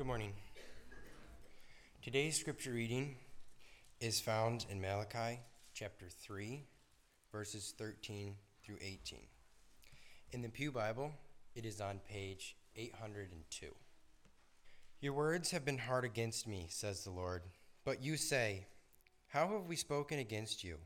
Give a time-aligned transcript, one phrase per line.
[0.00, 0.32] Good morning.
[2.00, 3.16] Today's scripture reading
[4.00, 5.40] is found in Malachi
[5.74, 6.64] chapter 3,
[7.30, 8.34] verses 13
[8.64, 9.18] through 18.
[10.32, 11.12] In the Pew Bible,
[11.54, 13.66] it is on page 802.
[15.02, 17.42] Your words have been hard against me, says the Lord.
[17.84, 18.68] But you say,
[19.26, 20.78] How have we spoken against you?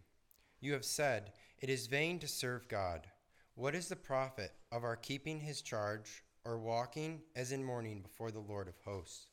[0.60, 3.06] You have said, It is vain to serve God.
[3.54, 8.30] What is the profit of our keeping his charge or walking as in mourning before
[8.30, 9.26] the Lord of hosts?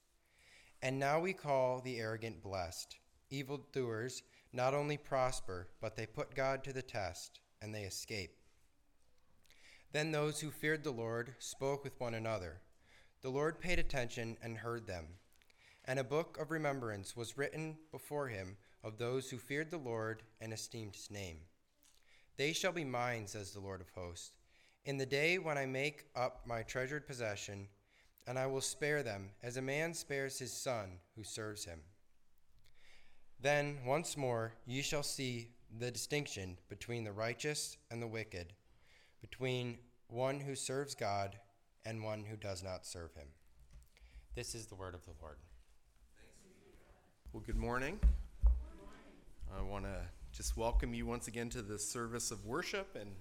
[0.82, 2.98] And now we call the arrogant blessed.
[3.30, 8.36] Evildoers not only prosper, but they put God to the test, and they escape.
[9.92, 12.62] Then those who feared the Lord spoke with one another.
[13.22, 15.06] The Lord paid attention and heard them.
[15.86, 20.24] And a book of remembrance was written before him of those who feared the Lord
[20.40, 21.38] and esteemed his name.
[22.38, 24.32] They shall be mine, says the Lord of hosts,
[24.86, 27.68] in the day when I make up my treasured possession,
[28.28, 31.80] and I will spare them as a man spares his son who serves him.
[33.40, 38.54] Then once more ye shall see the distinction between the righteous and the wicked,
[39.22, 41.38] between one who serves God
[41.86, 43.28] and one who does not serve him.
[44.36, 45.38] This is the word of the Lord.
[47.34, 48.00] Well, good morning.
[49.58, 50.02] I want to
[50.32, 53.12] just welcome you once again to this service of worship and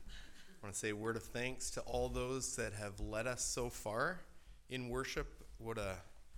[0.62, 3.42] I want to say a word of thanks to all those that have led us
[3.42, 4.20] so far
[4.68, 5.26] in worship.
[5.56, 5.94] What a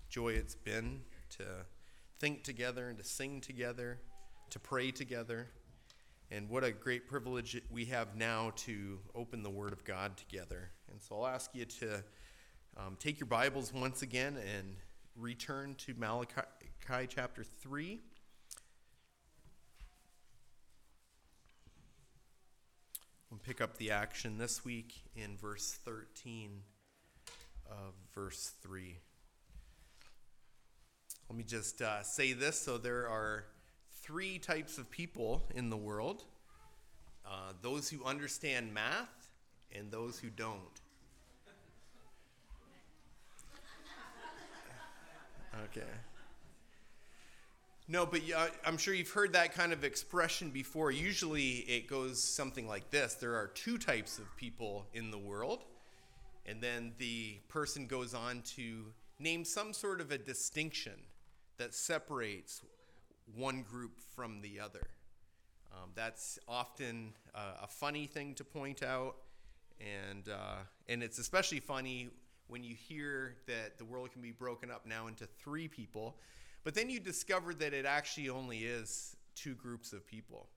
[0.09, 1.01] joy it's been
[1.39, 1.45] to
[2.21, 3.99] think together and to sing together,
[4.51, 5.49] to pray together.
[6.31, 10.71] And what a great privilege we have now to open the Word of God together.
[10.93, 12.05] And so I'll ask you to
[12.77, 14.77] um, take your Bibles once again and
[15.17, 18.01] return to Malachi chapter 3.
[23.33, 26.51] We'll pick up the action this week in verse 13
[27.65, 28.99] of verse 3.
[31.31, 33.47] Let me just uh, say this so there are
[34.03, 36.25] three types of people in the world
[37.25, 39.31] uh, those who understand math
[39.75, 40.59] and those who don't.
[45.71, 45.89] Okay.
[47.89, 48.23] No, but
[48.65, 50.93] I'm sure you've heard that kind of expression before.
[50.93, 55.65] Usually it goes something like this There are two types of people in the world,
[56.47, 58.87] and then the person goes on to
[59.19, 60.95] name some sort of a distinction
[61.59, 62.63] that separates
[63.35, 64.87] one group from the other.
[65.73, 69.17] Um, that's often uh, a funny thing to point out,
[69.81, 70.57] and, uh,
[70.89, 72.11] and it's especially funny
[72.47, 76.17] when you hear that the world can be broken up now into three people,
[76.65, 80.49] but then you discover that it actually only is two groups of people.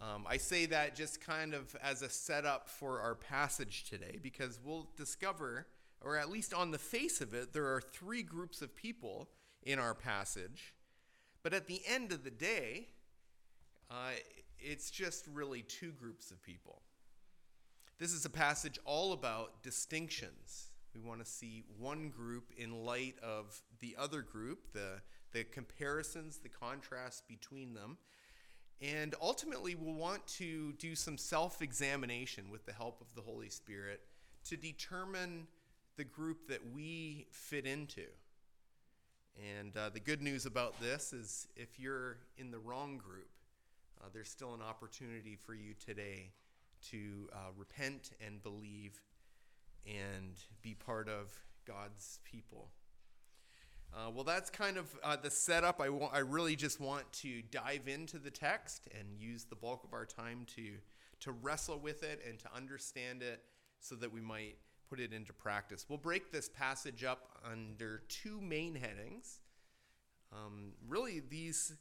[0.00, 4.58] Um, I say that just kind of as a setup for our passage today because
[4.64, 5.66] we'll discover,
[6.00, 9.28] or at least on the face of it, there are three groups of people
[9.62, 10.74] in our passage.
[11.42, 12.88] But at the end of the day,
[13.90, 14.12] uh,
[14.58, 16.82] it's just really two groups of people.
[17.98, 20.71] This is a passage all about distinctions.
[20.94, 25.00] We want to see one group in light of the other group, the,
[25.32, 27.96] the comparisons, the contrast between them.
[28.80, 33.48] And ultimately, we'll want to do some self examination with the help of the Holy
[33.48, 34.00] Spirit
[34.44, 35.46] to determine
[35.96, 38.06] the group that we fit into.
[39.58, 43.30] And uh, the good news about this is if you're in the wrong group,
[44.00, 46.32] uh, there's still an opportunity for you today
[46.90, 49.00] to uh, repent and believe
[49.86, 51.32] and be part of
[51.66, 52.70] God's people.
[53.94, 55.80] Uh, well, that's kind of uh, the setup.
[55.80, 59.92] I, I really just want to dive into the text and use the bulk of
[59.92, 60.72] our time to,
[61.20, 63.42] to wrestle with it and to understand it
[63.80, 64.56] so that we might
[64.88, 65.86] put it into practice.
[65.88, 69.40] We'll break this passage up under two main headings.
[70.32, 71.74] Um, really, these,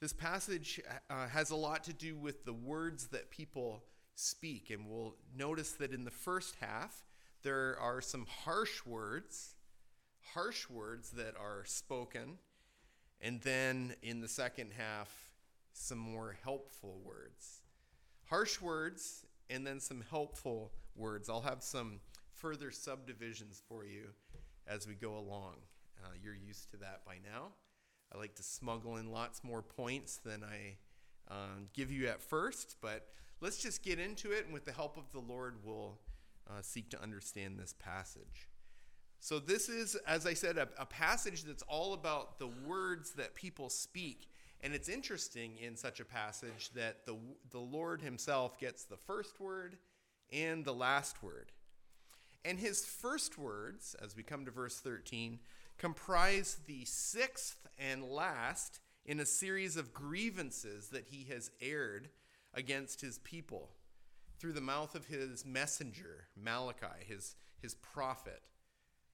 [0.00, 0.80] this passage
[1.10, 3.82] uh, has a lot to do with the words that people
[4.14, 4.70] speak.
[4.70, 7.04] And we'll notice that in the first half,
[7.46, 9.54] there are some harsh words,
[10.34, 12.38] harsh words that are spoken.
[13.20, 15.08] And then in the second half,
[15.72, 17.62] some more helpful words.
[18.28, 21.30] Harsh words and then some helpful words.
[21.30, 22.00] I'll have some
[22.32, 24.08] further subdivisions for you
[24.66, 25.54] as we go along.
[26.04, 27.52] Uh, you're used to that by now.
[28.12, 30.78] I like to smuggle in lots more points than I
[31.32, 33.06] um, give you at first, but
[33.40, 35.98] let's just get into it, and with the help of the Lord, we'll
[36.48, 38.48] uh, seek to understand this passage.
[39.18, 43.34] So, this is, as I said, a, a passage that's all about the words that
[43.34, 44.28] people speak.
[44.62, 47.16] And it's interesting in such a passage that the,
[47.50, 49.76] the Lord Himself gets the first word
[50.32, 51.52] and the last word.
[52.44, 55.40] And His first words, as we come to verse 13,
[55.78, 62.08] comprise the sixth and last in a series of grievances that he has aired
[62.54, 63.70] against his people
[64.38, 68.42] through the mouth of his messenger, Malachi, his, his prophet.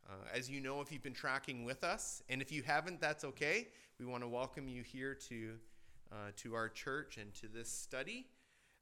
[0.09, 3.25] Uh, as you know, if you've been tracking with us, and if you haven't, that's
[3.25, 3.69] okay.
[3.99, 5.55] We want to welcome you here to,
[6.11, 8.27] uh, to our church and to this study.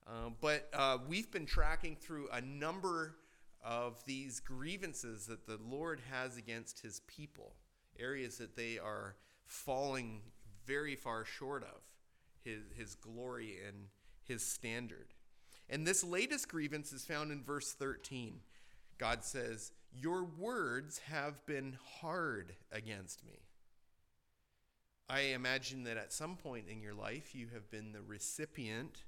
[0.07, 3.17] Uh, but uh, we've been tracking through a number
[3.63, 7.53] of these grievances that the Lord has against his people,
[7.99, 10.23] areas that they are falling
[10.67, 11.83] very far short of
[12.45, 13.89] his, his glory and
[14.23, 15.13] his standard.
[15.71, 18.41] And this latest grievance is found in verse 13.
[18.99, 23.39] God says, Your words have been hard against me.
[25.09, 29.05] I imagine that at some point in your life you have been the recipient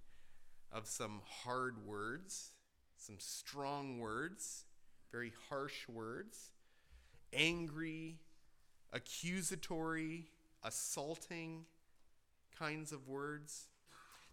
[0.71, 2.53] of some hard words,
[2.97, 4.65] some strong words,
[5.11, 6.51] very harsh words,
[7.33, 8.21] angry,
[8.93, 10.31] accusatory,
[10.63, 11.65] assaulting
[12.57, 13.67] kinds of words.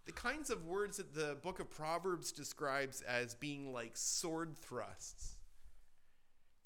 [0.09, 5.35] The kinds of words that the book of Proverbs describes as being like sword thrusts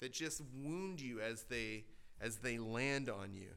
[0.00, 1.84] that just wound you as they
[2.22, 3.50] as they land on you.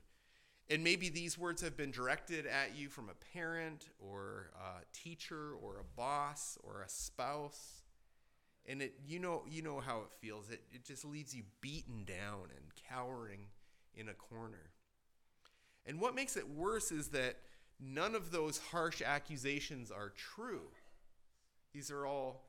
[0.70, 5.54] And maybe these words have been directed at you from a parent or a teacher
[5.54, 7.84] or a boss or a spouse.
[8.66, 10.50] And it you know you know how it feels.
[10.50, 13.48] It it just leaves you beaten down and cowering
[13.96, 14.72] in a corner.
[15.86, 17.38] And what makes it worse is that
[17.80, 20.70] none of those harsh accusations are true.
[21.74, 22.48] These are all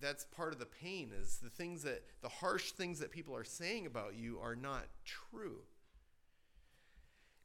[0.00, 3.44] that's part of the pain is the things that the harsh things that people are
[3.44, 5.60] saying about you are not true.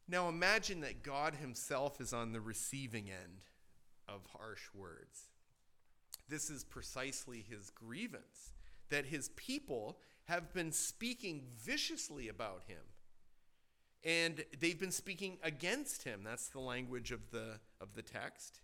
[0.08, 3.44] Now imagine that God himself is on the receiving end
[4.08, 5.30] of harsh words.
[6.28, 8.54] This is precisely his grievance
[8.90, 12.78] that his people have been speaking viciously about him
[14.04, 16.22] and they've been speaking against him.
[16.24, 18.60] That's the language of the, of the text.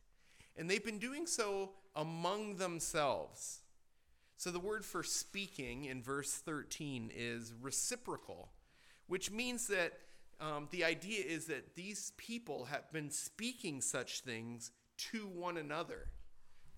[0.55, 3.61] And they've been doing so among themselves.
[4.37, 8.49] So the word for speaking in verse 13 is reciprocal,
[9.07, 9.93] which means that
[10.39, 16.09] um, the idea is that these people have been speaking such things to one another.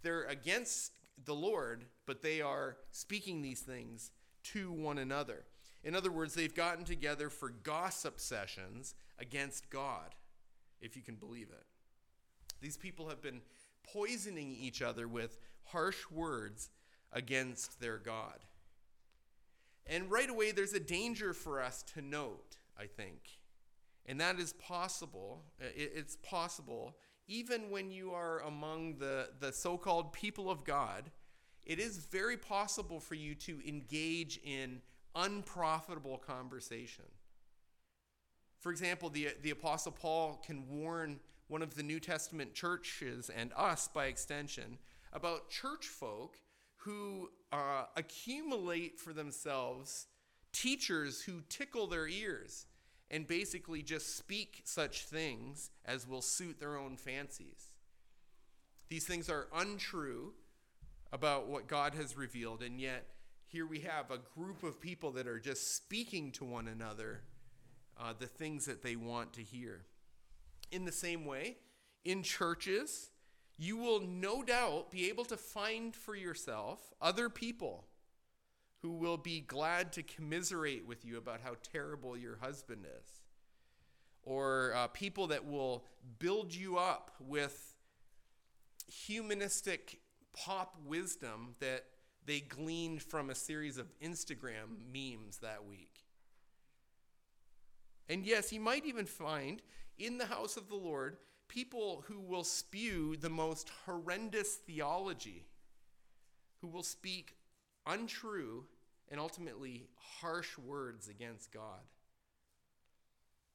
[0.02, 0.92] They're against
[1.24, 4.12] the Lord, but they are speaking these things
[4.44, 5.46] to one another.
[5.85, 10.15] In other words, they've gotten together for gossip sessions against God,
[10.81, 11.63] if you can believe it.
[12.59, 13.41] These people have been
[13.83, 16.71] poisoning each other with harsh words
[17.13, 18.39] against their God.
[19.85, 23.39] And right away, there's a danger for us to note, I think.
[24.07, 25.43] And that is possible.
[25.61, 26.95] Uh, it's possible,
[27.27, 31.11] even when you are among the, the so called people of God,
[31.63, 34.81] it is very possible for you to engage in
[35.15, 37.06] unprofitable conversation.
[38.59, 43.51] For example, the, the Apostle Paul can warn one of the New Testament churches and
[43.56, 44.79] us by extension
[45.13, 46.39] about church folk
[46.77, 50.07] who uh, accumulate for themselves
[50.51, 52.65] teachers who tickle their ears
[53.11, 57.71] and basically just speak such things as will suit their own fancies.
[58.89, 60.33] These things are untrue
[61.11, 63.06] about what God has revealed, and yet
[63.47, 67.21] here we have a group of people that are just speaking to one another
[67.97, 69.86] uh, the things that they want to hear.
[70.71, 71.57] In the same way,
[72.04, 73.11] in churches,
[73.57, 77.85] you will no doubt be able to find for yourself other people
[78.81, 83.21] who will be glad to commiserate with you about how terrible your husband is.
[84.23, 85.85] Or uh, people that will
[86.19, 87.75] build you up with
[88.87, 89.99] humanistic
[90.33, 91.85] pop wisdom that
[92.25, 96.05] they gleaned from a series of Instagram memes that week.
[98.09, 99.61] And yes, you might even find
[99.97, 101.17] in the house of the Lord
[101.47, 105.45] people who will spew the most horrendous theology,
[106.61, 107.35] who will speak
[107.85, 108.65] untrue
[109.09, 109.87] and ultimately
[110.21, 111.81] harsh words against God.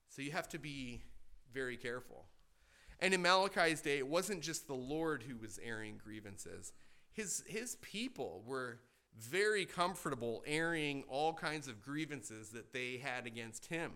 [0.08, 1.02] So you have to be
[1.52, 2.26] very careful.
[3.00, 6.72] And in Malachi's day, it wasn't just the Lord who was airing grievances,
[7.20, 8.78] his, his people were
[9.18, 13.92] very comfortable airing all kinds of grievances that they had against him.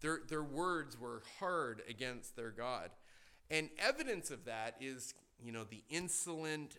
[0.00, 2.90] Their, their words were hard against their God.
[3.50, 6.76] And evidence of that is, you know, the insolent,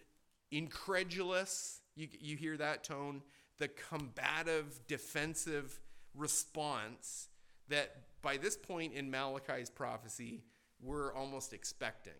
[0.51, 3.22] incredulous, you, you hear that tone,
[3.57, 5.79] the combative, defensive
[6.15, 7.27] response
[7.67, 10.43] that by this point in Malachi's prophecy,
[10.81, 12.13] we're almost expecting.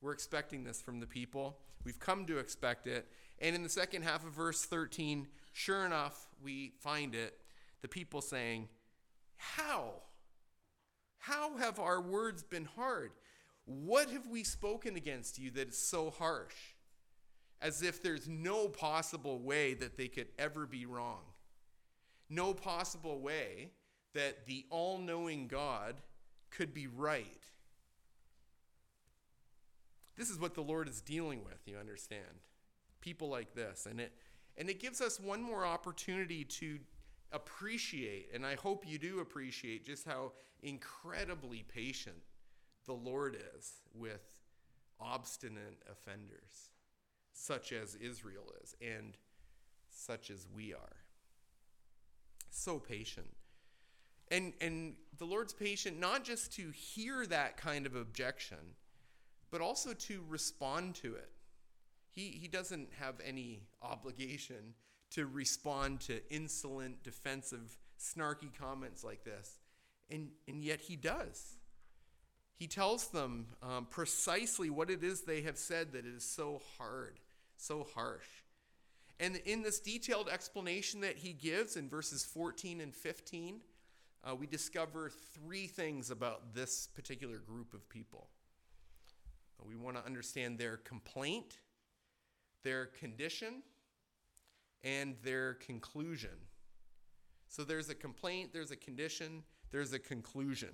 [0.00, 1.58] We're expecting this from the people.
[1.84, 3.08] We've come to expect it.
[3.38, 7.38] And in the second half of verse 13, sure enough, we find it
[7.82, 8.68] the people saying,
[9.36, 9.94] how
[11.18, 13.12] How have our words been hard?
[13.64, 16.54] What have we spoken against you that is so harsh?
[17.62, 21.20] As if there's no possible way that they could ever be wrong.
[22.30, 23.72] No possible way
[24.14, 25.96] that the all knowing God
[26.50, 27.44] could be right.
[30.16, 32.40] This is what the Lord is dealing with, you understand.
[33.00, 33.86] People like this.
[33.88, 34.12] And it,
[34.56, 36.78] and it gives us one more opportunity to
[37.32, 42.16] appreciate, and I hope you do appreciate, just how incredibly patient
[42.86, 44.22] the Lord is with
[45.00, 46.70] obstinate offenders,
[47.32, 49.16] such as Israel is, and
[49.88, 50.96] such as we are.
[52.50, 53.28] So patient.
[54.30, 58.74] And, and the Lord's patient not just to hear that kind of objection,
[59.50, 61.30] but also to respond to it.
[62.10, 64.74] He, he doesn't have any obligation
[65.12, 69.58] to respond to insolent, defensive, snarky comments like this.
[70.10, 71.56] And, and yet he does.
[72.56, 77.18] He tells them um, precisely what it is they have said that is so hard,
[77.56, 78.26] so harsh.
[79.18, 83.60] And in this detailed explanation that he gives in verses 14 and 15,
[84.22, 88.28] uh, we discover three things about this particular group of people.
[89.68, 91.58] We want to understand their complaint,
[92.62, 93.62] their condition,
[94.82, 96.30] and their conclusion.
[97.48, 100.70] So there's a complaint, there's a condition, there's a conclusion.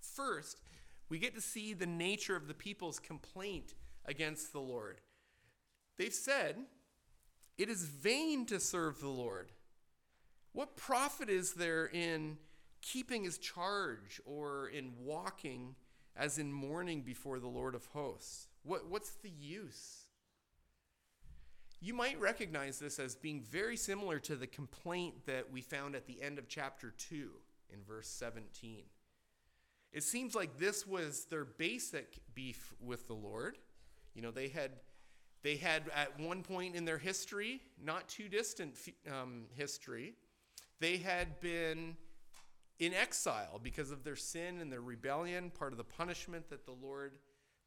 [0.00, 0.60] First,
[1.08, 5.00] we get to see the nature of the people's complaint against the Lord.
[5.96, 6.56] They've said,
[7.58, 9.52] It is vain to serve the Lord.
[10.52, 12.38] What profit is there in
[12.80, 15.74] keeping his charge or in walking
[16.16, 18.48] as in mourning before the Lord of hosts?
[18.62, 20.06] What, what's the use?
[21.80, 26.06] You might recognize this as being very similar to the complaint that we found at
[26.06, 27.30] the end of chapter 2
[27.72, 28.82] in verse 17.
[29.92, 33.58] It seems like this was their basic beef with the Lord.
[34.14, 34.72] You know, they had
[35.42, 38.74] they had at one point in their history, not too distant
[39.08, 40.14] um, history,
[40.80, 41.96] they had been
[42.78, 45.50] in exile because of their sin and their rebellion.
[45.50, 47.18] Part of the punishment that the Lord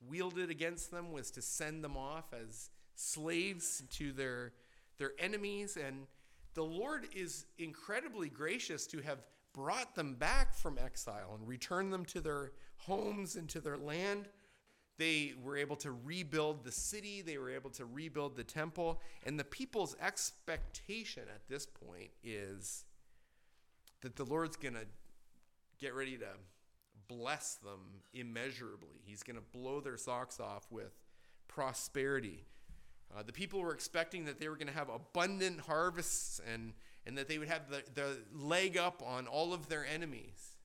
[0.08, 4.54] wielded against them was to send them off as slaves to their,
[4.98, 5.78] their enemies.
[5.78, 6.08] And
[6.54, 9.20] the Lord is incredibly gracious to have
[9.54, 14.28] brought them back from exile and returned them to their homes and to their land.
[14.98, 19.02] They were able to rebuild the city, they were able to rebuild the temple.
[19.26, 22.84] And the people's expectation at this point is
[24.02, 24.86] that the Lord's going to
[25.80, 26.28] get ready to
[27.08, 27.80] bless them
[28.14, 29.02] immeasurably.
[29.04, 30.94] He's going to blow their socks off with
[31.48, 32.46] prosperity.
[33.16, 36.74] Uh, the people were expecting that they were going to have abundant harvests and,
[37.06, 40.58] and that they would have the, the leg up on all of their enemies.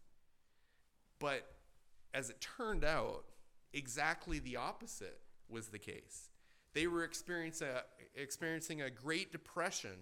[1.18, 1.50] But
[2.12, 3.25] as it turned out,
[3.73, 6.28] exactly the opposite was the case.
[6.75, 7.83] They were a,
[8.14, 9.97] experiencing a great depression,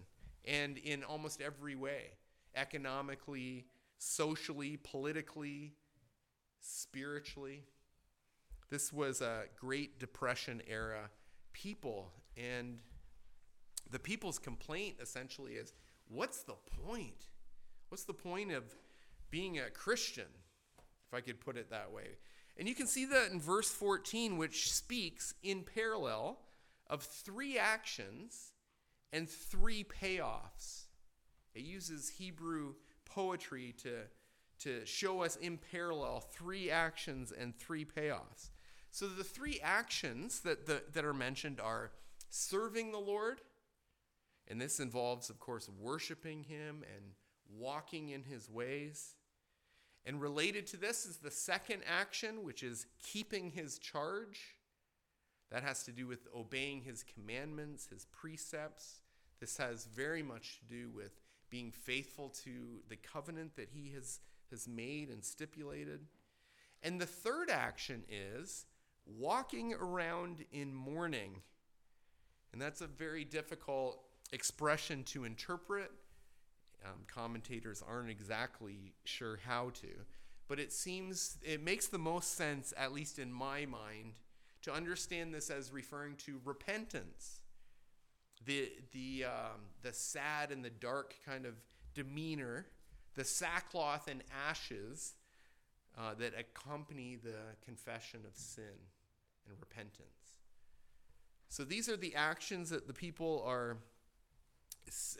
[0.45, 2.12] and in almost every way
[2.54, 3.64] economically,
[4.02, 5.75] socially, politically,
[6.61, 7.62] spiritually.
[8.68, 11.11] This was a Great Depression era
[11.52, 12.78] people and
[13.90, 15.73] the people's complaint essentially is
[16.09, 17.26] what's the point?
[17.90, 18.64] What's the point of
[19.30, 20.28] being a Christian,
[21.06, 22.16] if I could put it that way?
[22.56, 26.38] And you can see that in verse 14, which speaks in parallel
[26.88, 28.52] of three actions
[29.12, 30.87] and three payoffs.
[31.54, 32.75] It uses Hebrew
[33.14, 34.00] poetry to,
[34.61, 38.50] to show us in parallel three actions and three payoffs.
[38.90, 41.92] So the three actions that, the, that are mentioned are
[42.28, 43.40] serving the Lord.
[44.49, 47.04] And this involves, of course, worshiping Him and
[47.49, 49.16] walking in His ways.
[50.04, 54.57] And related to this is the second action, which is keeping His charge.
[55.50, 59.00] That has to do with obeying His commandments, His precepts.
[59.40, 61.22] This has very much to do with
[61.52, 62.50] being faithful to
[62.88, 64.18] the covenant that He has,
[64.50, 66.00] has made and stipulated.
[66.82, 68.66] And the third action is
[69.06, 71.42] walking around in mourning
[72.52, 75.90] and that's a very difficult expression to interpret.
[76.85, 79.88] Um, commentators aren't exactly sure how to.
[80.49, 84.14] But it seems, it makes the most sense, at least in my mind,
[84.62, 87.40] to understand this as referring to repentance.
[88.45, 91.55] The, the, um, the sad and the dark kind of
[91.95, 92.67] demeanor,
[93.15, 95.15] the sackcloth and ashes
[95.99, 98.65] uh, that accompany the confession of sin
[99.47, 100.41] and repentance.
[101.49, 103.77] So these are the actions that the people are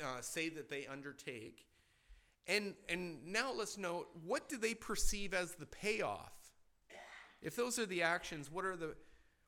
[0.03, 1.67] uh, say that they undertake.
[2.47, 6.33] And, and now let's note what do they perceive as the payoff?
[7.43, 8.95] If those are the actions, what are the,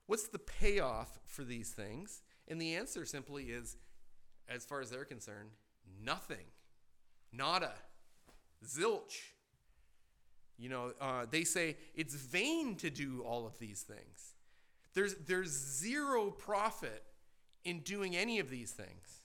[0.07, 2.23] what's the payoff for these things?
[2.49, 3.77] And the answer simply is,
[4.49, 5.51] as far as they're concerned,
[6.03, 6.47] nothing.
[7.33, 7.73] Nada.
[8.67, 9.33] Zilch.
[10.59, 14.35] You know, uh, they say it's vain to do all of these things.
[14.95, 17.03] There's, there's zero profit
[17.65, 19.25] in doing any of these things.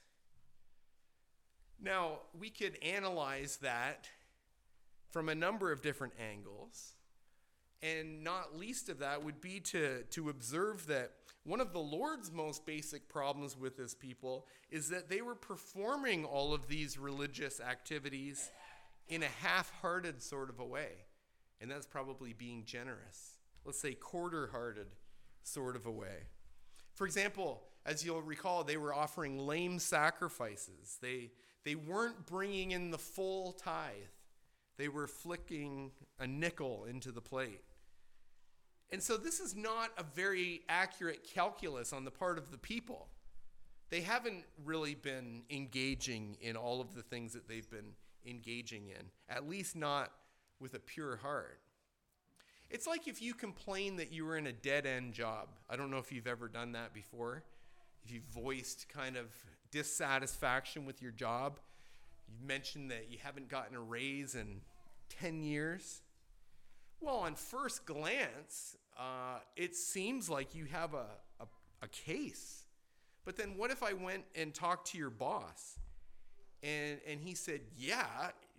[1.82, 4.10] Now, we could analyze that
[5.12, 6.94] from a number of different angles.
[7.82, 11.12] And not least of that would be to, to observe that
[11.50, 16.24] one of the Lord's most basic problems with his people is that they were performing
[16.24, 18.52] all of these religious activities
[19.08, 20.90] in a half hearted sort of a way.
[21.60, 23.40] And that's probably being generous.
[23.66, 24.90] Let's say quarter hearted
[25.42, 26.28] sort of a way.
[26.94, 31.00] For example, as you'll recall, they were offering lame sacrifices.
[31.02, 31.32] They,
[31.66, 33.96] they weren't bringing in the full tithe,
[34.78, 37.62] they were flicking a nickel into the plate.
[38.92, 43.08] And so this is not a very accurate calculus on the part of the people.
[43.90, 47.94] They haven't really been engaging in all of the things that they've been
[48.26, 50.12] engaging in, at least not
[50.60, 51.60] with a pure heart.
[52.70, 55.50] It's like if you complain that you were in a dead end job.
[55.70, 57.44] I don't know if you've ever done that before.
[58.06, 59.26] If you've voiced kind of
[59.72, 61.60] dissatisfaction with your job,
[62.28, 64.62] you've mentioned that you haven't gotten a raise in
[65.10, 66.02] 10 years.
[67.02, 71.06] Well, on first glance, uh, it seems like you have a,
[71.40, 71.46] a,
[71.82, 72.66] a case.
[73.24, 75.78] But then what if I went and talked to your boss
[76.64, 78.06] and, and he said, Yeah,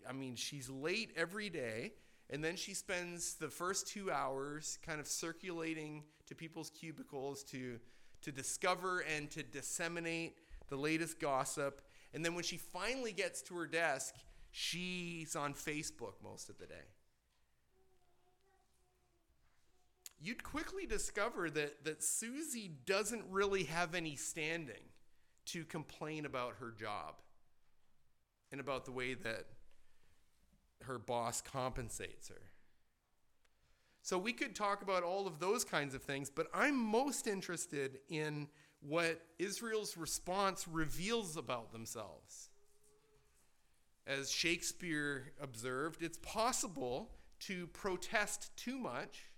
[0.09, 1.93] I mean, she's late every day.
[2.31, 7.81] And then she spends the first two hours kind of circulating to people's cubicles to,
[8.23, 10.37] to discover and to disseminate
[10.69, 11.83] the latest gossip.
[12.15, 14.15] And then when she finally gets to her desk,
[14.53, 16.87] she's on Facebook most of the day.
[20.21, 24.83] You'd quickly discover that, that Susie doesn't really have any standing
[25.47, 27.15] to complain about her job
[28.53, 29.47] and about the way that
[30.83, 32.51] her boss compensates her.
[34.03, 38.01] So we could talk about all of those kinds of things, but I'm most interested
[38.09, 38.49] in
[38.81, 42.49] what Israel's response reveals about themselves.
[44.07, 49.30] As Shakespeare observed, it's possible to protest too much.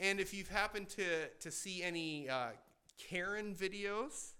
[0.00, 2.48] And if you've happened to, to see any uh,
[2.98, 4.32] Karen videos,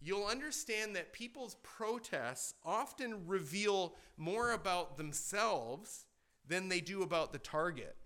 [0.00, 6.06] you'll understand that people's protests often reveal more about themselves
[6.48, 7.96] than they do about the target.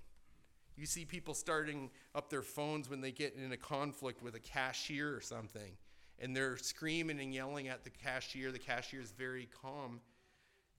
[0.77, 4.41] You see people starting up their phones when they get in a conflict with a
[4.41, 5.73] cashier or something,
[6.19, 8.53] and they're screaming and yelling at the cashier.
[8.53, 10.01] The cashier is very calm.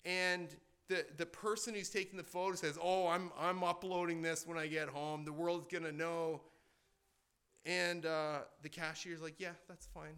[0.05, 0.49] And
[0.89, 4.67] the, the person who's taking the photo says, Oh, I'm, I'm uploading this when I
[4.67, 5.25] get home.
[5.25, 6.41] The world's going to know.
[7.65, 10.15] And uh, the cashier's like, Yeah, that's fine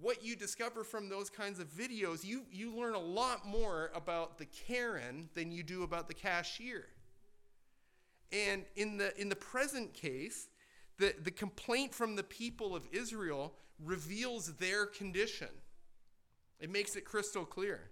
[0.00, 4.38] what you discover from those kinds of videos, you, you learn a lot more about
[4.38, 6.86] the Karen than you do about the cashier.
[8.32, 10.48] And in the, in the present case,
[10.98, 13.54] the, the complaint from the people of Israel
[13.84, 15.48] reveals their condition.
[16.58, 17.90] It makes it crystal clear.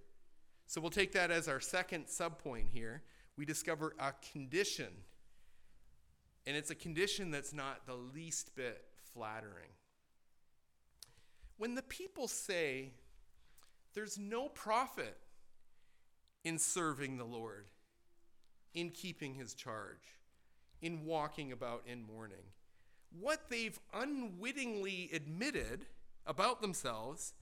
[0.67, 3.03] So we'll take that as our second subpoint here.
[3.37, 4.93] We discover a condition,
[6.47, 9.71] and it's a condition that's not the least bit flattering.
[11.57, 12.93] When the people say
[13.95, 15.17] there's no profit
[16.45, 17.67] in serving the Lord,
[18.75, 20.19] in keeping his charge,
[20.83, 22.53] in walking about in mourning,
[23.21, 25.87] what they've unwittingly admitted
[26.27, 27.35] about themselves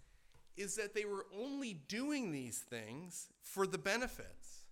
[0.57, 4.65] is that they were only doing these things for the benefits.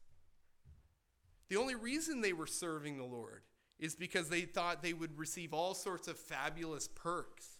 [1.48, 3.42] The only reason they were serving the Lord
[3.78, 7.58] is because they thought they would receive all sorts of fabulous perks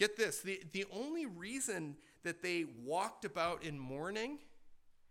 [0.00, 4.38] Get this the, the only reason that they walked about in mourning,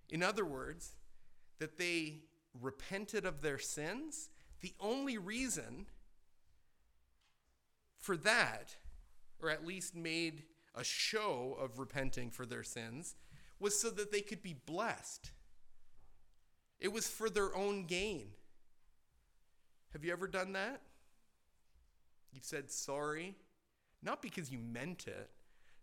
[0.10, 0.93] in other words,
[1.60, 2.24] that they
[2.60, 5.86] repented of their sins, the only reason
[8.00, 8.78] for that,
[9.39, 10.41] or at least made
[10.80, 13.15] a show of repenting for their sins,
[13.60, 15.32] was so that they could be blessed.
[16.80, 18.30] It was for their own gain.
[19.92, 20.82] Have you ever done that?
[22.32, 23.36] You've said sorry
[24.02, 25.30] not because you meant it,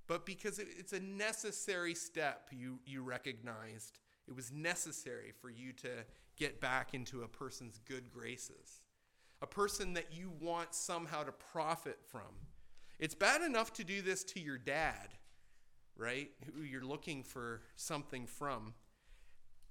[0.07, 3.99] but because it's a necessary step you, you recognized.
[4.29, 5.89] It was necessary for you to
[6.37, 8.81] get back into a person's good graces,
[9.43, 12.23] a person that you want somehow to profit from.
[12.99, 15.09] It's bad enough to do this to your dad,
[15.97, 16.31] right?
[16.55, 18.75] Who you're looking for something from.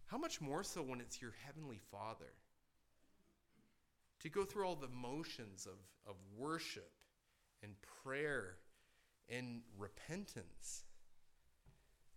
[0.07, 2.33] How much more so when it's your Heavenly Father?
[4.21, 6.91] To go through all the motions of, of worship
[7.63, 8.57] and prayer
[9.27, 10.83] and repentance.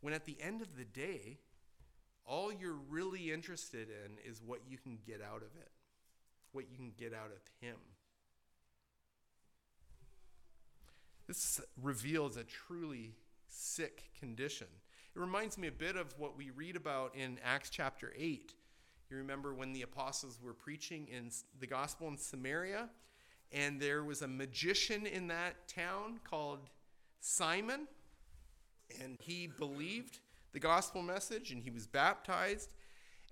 [0.01, 1.39] When at the end of the day,
[2.27, 5.71] all you're really interested in is what you can get out of it,
[6.53, 7.77] what you can get out of Him.
[11.29, 13.13] This reveals a truly
[13.49, 14.67] sick condition.
[15.15, 18.55] It reminds me a bit of what we read about in Acts chapter 8.
[19.11, 22.89] You remember when the apostles were preaching in the gospel in Samaria,
[23.53, 26.71] and there was a magician in that town called
[27.21, 27.89] Simon,
[29.03, 30.21] and he believed
[30.53, 32.73] the gospel message and he was baptized.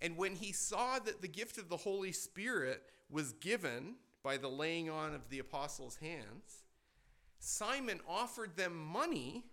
[0.03, 4.49] And when he saw that the gift of the Holy Spirit was given by the
[4.49, 6.66] laying on of the apostles' hands,
[7.39, 9.45] Simon offered them money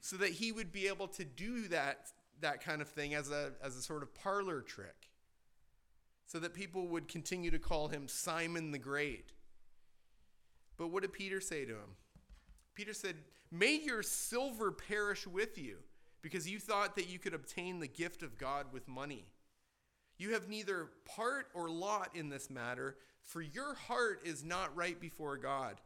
[0.00, 2.08] so that he would be able to do that,
[2.40, 5.10] that kind of thing as a, as a sort of parlor trick,
[6.26, 9.32] so that people would continue to call him Simon the Great.
[10.76, 11.96] But what did Peter say to him?
[12.74, 13.16] Peter said,
[13.50, 15.78] May your silver perish with you,
[16.22, 19.26] because you thought that you could obtain the gift of God with money.
[20.16, 24.98] You have neither part or lot in this matter, for your heart is not right
[25.00, 25.80] before God.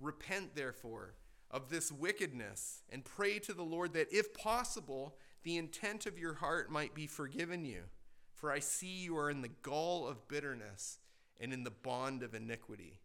[0.00, 1.14] Repent, therefore,
[1.50, 6.34] of this wickedness, and pray to the Lord that, if possible, the intent of your
[6.34, 7.84] heart might be forgiven you.
[8.32, 10.98] For I see you are in the gall of bitterness
[11.40, 12.98] and in the bond of iniquity.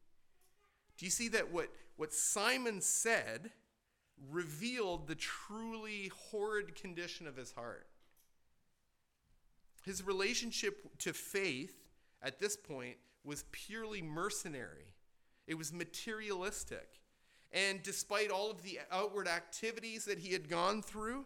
[0.98, 3.52] Do you see that what, what Simon said
[4.32, 7.88] revealed the truly horrid condition of his heart?
[9.86, 11.76] His relationship to faith
[12.22, 14.94] at this point was purely mercenary.
[15.50, 16.88] It was materialistic.
[17.52, 21.26] And despite all of the outward activities that he had gone through,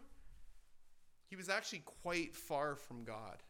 [1.28, 3.42] he was actually quite far from God.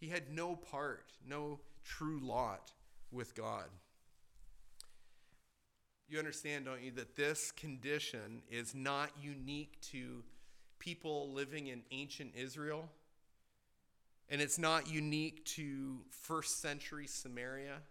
[0.00, 2.72] He had no part, no true lot
[3.12, 3.66] with God.
[6.08, 10.24] You understand, don't you, that this condition is not unique to
[10.80, 12.88] people living in ancient Israel?
[14.28, 17.82] And it's not unique to first century Samaria?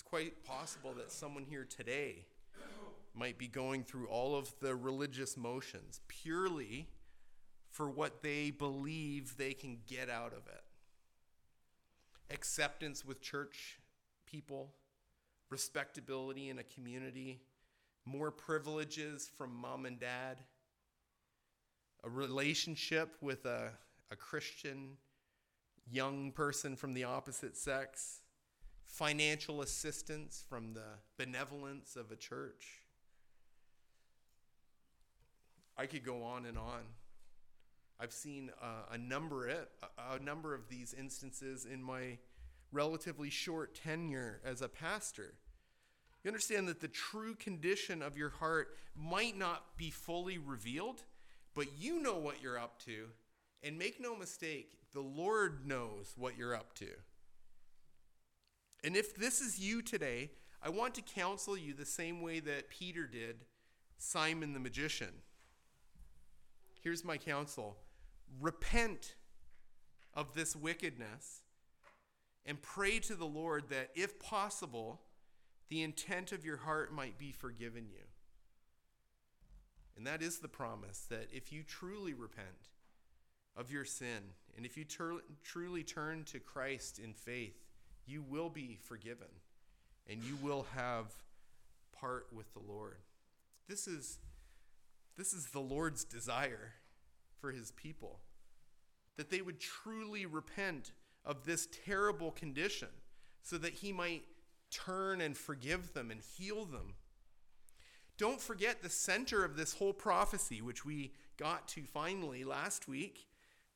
[0.00, 2.24] It's quite possible that someone here today
[3.14, 6.88] might be going through all of the religious motions purely
[7.70, 10.62] for what they believe they can get out of it.
[12.32, 13.78] Acceptance with church
[14.24, 14.70] people,
[15.50, 17.42] respectability in a community,
[18.06, 20.38] more privileges from mom and dad,
[22.04, 23.68] a relationship with a,
[24.10, 24.96] a Christian
[25.92, 28.22] young person from the opposite sex
[28.90, 32.80] financial assistance from the benevolence of a church.
[35.78, 36.82] I could go on and on.
[37.98, 39.66] I've seen uh, a number a,
[40.14, 42.18] a number of these instances in my
[42.72, 45.34] relatively short tenure as a pastor.
[46.22, 51.02] You understand that the true condition of your heart might not be fully revealed,
[51.54, 53.06] but you know what you're up to.
[53.62, 56.88] And make no mistake, the Lord knows what you're up to.
[58.82, 60.30] And if this is you today,
[60.62, 63.44] I want to counsel you the same way that Peter did
[63.98, 65.12] Simon the magician.
[66.80, 67.76] Here's my counsel
[68.40, 69.16] repent
[70.14, 71.42] of this wickedness
[72.46, 75.02] and pray to the Lord that, if possible,
[75.68, 78.02] the intent of your heart might be forgiven you.
[79.96, 82.70] And that is the promise that if you truly repent
[83.56, 87.69] of your sin and if you tur- truly turn to Christ in faith,
[88.10, 89.28] you will be forgiven
[90.08, 91.06] and you will have
[91.98, 92.96] part with the Lord.
[93.68, 94.18] This is,
[95.16, 96.72] this is the Lord's desire
[97.40, 98.18] for his people
[99.16, 100.92] that they would truly repent
[101.24, 102.88] of this terrible condition
[103.42, 104.22] so that he might
[104.70, 106.94] turn and forgive them and heal them.
[108.16, 113.26] Don't forget the center of this whole prophecy, which we got to finally last week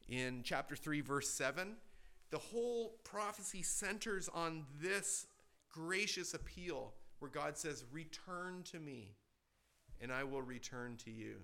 [0.08, 1.76] in chapter 3, verse 7
[2.34, 5.28] the whole prophecy centers on this
[5.70, 9.14] gracious appeal where God says, Return to me,
[10.00, 11.36] and I will return to you.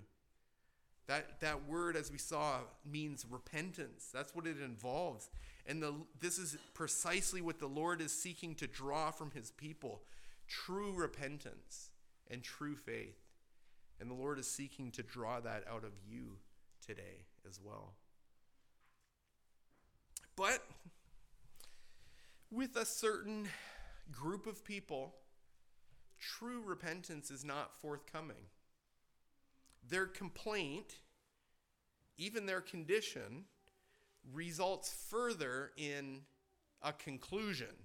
[1.07, 4.09] That, that word, as we saw, means repentance.
[4.13, 5.29] That's what it involves.
[5.65, 10.01] And the, this is precisely what the Lord is seeking to draw from his people
[10.49, 11.91] true repentance
[12.29, 13.15] and true faith.
[14.01, 16.39] And the Lord is seeking to draw that out of you
[16.85, 17.93] today as well.
[20.35, 20.63] But
[22.49, 23.47] with a certain
[24.11, 25.15] group of people,
[26.19, 28.45] true repentance is not forthcoming.
[29.87, 30.95] their complaint,
[32.17, 33.45] even their condition,
[34.31, 36.21] results further in
[36.81, 37.75] a conclusion.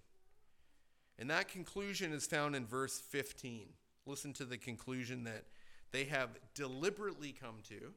[1.19, 3.69] And that conclusion is found in verse 15.
[4.05, 5.45] Listen to the conclusion that
[5.91, 7.93] they have deliberately come to.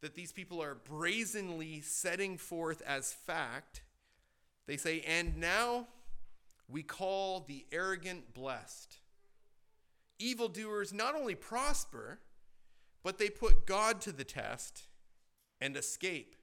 [0.00, 3.82] That these people are brazenly setting forth as fact.
[4.66, 5.88] They say, And now
[6.68, 8.98] we call the arrogant blessed.
[10.18, 12.20] Evildoers not only prosper,
[13.02, 14.86] but they put God to the test
[15.60, 16.36] and escape.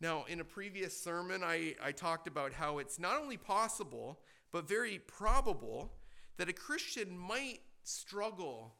[0.00, 4.20] Now, in a previous sermon, I, I talked about how it's not only possible,
[4.52, 5.92] but very probable
[6.36, 8.74] that a Christian might struggle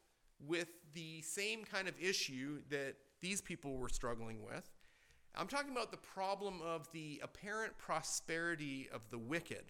[0.46, 4.68] with the same kind of issue that these people were struggling with.
[5.34, 9.64] I'm talking about the problem of the apparent prosperity of the wicked.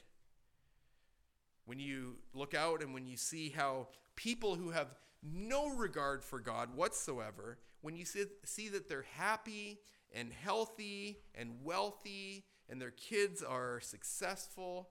[1.67, 6.41] When you look out and when you see how people who have no regard for
[6.41, 9.79] God whatsoever, when you see, that they're happy
[10.13, 14.89] and healthy and wealthy and their kids are successful,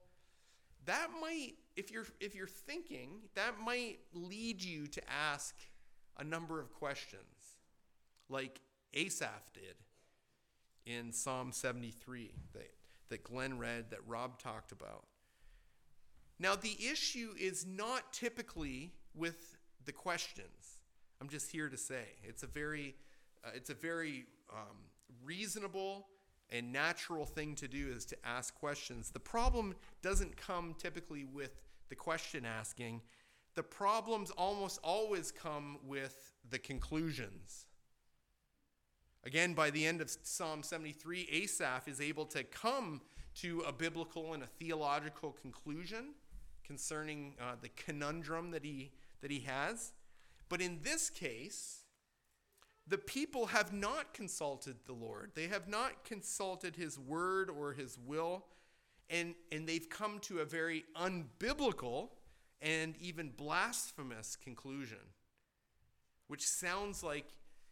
[0.86, 5.56] that might if you're if you're thinking, that might lead you to ask
[6.18, 7.22] a number of questions
[8.30, 8.60] like
[8.94, 9.76] Asaph did
[10.86, 12.72] in Psalm 73 that,
[13.10, 15.06] that Glenn read, that Rob talked about.
[16.40, 20.82] Now, the issue is not typically with the questions.
[21.22, 22.96] I'm just here to say it's a very,
[23.44, 24.78] uh, it's a very um,
[25.24, 26.08] reasonable
[26.50, 29.10] and natural thing to do is to ask questions.
[29.10, 33.02] The problem doesn't come typically with the question asking.
[33.56, 37.66] The problems almost always come with the conclusions.
[39.24, 43.02] Again, by the end of Psalm 73, Asaph is able to come
[43.42, 46.14] to a biblical and a theological conclusion
[46.64, 49.94] concerning uh, the conundrum that he, that he has.
[50.50, 51.84] But in this case,
[52.88, 55.32] the people have not consulted the Lord.
[55.36, 58.46] They have not consulted his word or his will,
[59.10, 62.10] and, and they've come to a very unbiblical
[62.62, 64.98] and even blasphemous conclusion,
[66.28, 67.26] which sounds like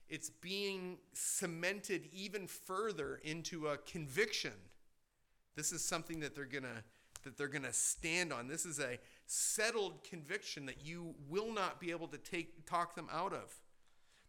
[0.08, 4.54] it's being cemented even further into a conviction.
[5.56, 6.84] This is something that they're gonna
[7.24, 8.48] that they're gonna stand on.
[8.48, 13.08] This is a settled conviction that you will not be able to take talk them
[13.12, 13.52] out of.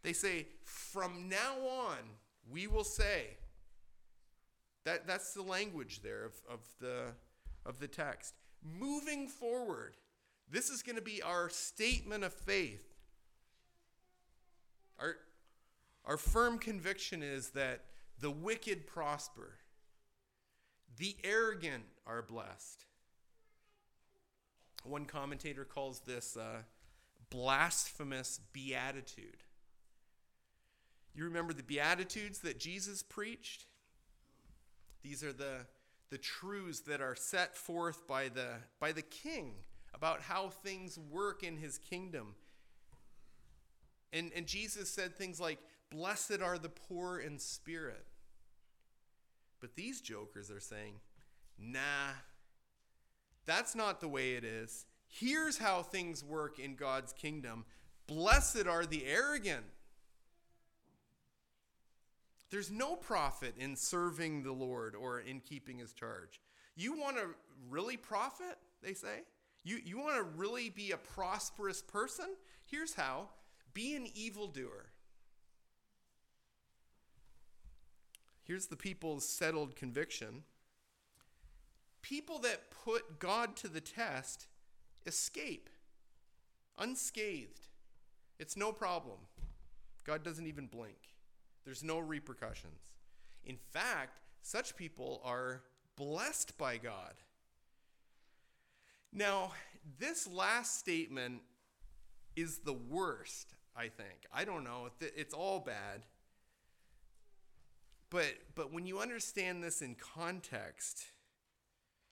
[0.01, 1.97] They say, from now on,
[2.49, 3.37] we will say.
[4.87, 7.07] That, that's the language there of, of, the,
[7.65, 8.35] of the text.
[8.63, 9.97] Moving forward,
[10.49, 12.87] this is going to be our statement of faith.
[14.97, 15.17] Our,
[16.05, 17.81] our firm conviction is that
[18.21, 19.55] the wicked prosper,
[20.95, 22.85] the arrogant are blessed.
[24.85, 26.59] One commentator calls this uh,
[27.29, 29.43] blasphemous beatitude.
[31.13, 33.65] You remember the Beatitudes that Jesus preached?
[35.03, 35.65] These are the,
[36.09, 38.47] the truths that are set forth by the,
[38.79, 39.53] by the king
[39.93, 42.35] about how things work in his kingdom.
[44.13, 48.05] And, and Jesus said things like, Blessed are the poor in spirit.
[49.59, 50.95] But these jokers are saying,
[51.57, 52.13] Nah,
[53.45, 54.85] that's not the way it is.
[55.07, 57.65] Here's how things work in God's kingdom.
[58.05, 59.65] Blessed are the arrogant.
[62.49, 66.39] There's no profit in serving the Lord or in keeping his charge.
[66.75, 67.29] You want to
[67.69, 69.23] really profit, they say?
[69.63, 72.27] You, you want to really be a prosperous person?
[72.65, 73.29] Here's how
[73.73, 74.87] be an evildoer.
[78.43, 80.43] Here's the people's settled conviction
[82.01, 84.47] people that put God to the test
[85.05, 85.69] escape
[86.77, 87.67] unscathed.
[88.39, 89.17] It's no problem.
[90.05, 91.16] God doesn't even blink.
[91.67, 92.79] There's no repercussions.
[93.43, 95.63] In fact, such people are
[95.97, 97.15] blessed by God.
[99.11, 99.51] Now,
[99.99, 101.41] this last statement
[102.37, 104.27] is the worst, I think.
[104.33, 106.05] I don't know, it's all bad.
[108.09, 111.03] But but when you understand this in context,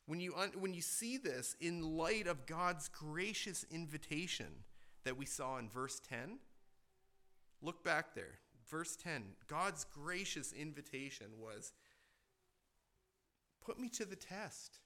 [0.05, 4.65] when you un- when you see this in light of God's gracious invitation
[5.05, 6.39] that we saw in verse 10,
[7.61, 8.39] look back there
[8.69, 11.73] verse 10, God's gracious invitation was
[13.65, 14.80] put me to the test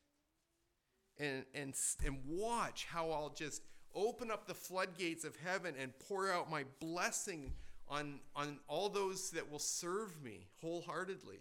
[1.19, 1.73] and, and,
[2.05, 3.61] and watch how I'll just
[3.93, 7.51] open up the floodgates of heaven and pour out my blessing
[7.87, 11.39] on, on all those that will serve me wholeheartedly.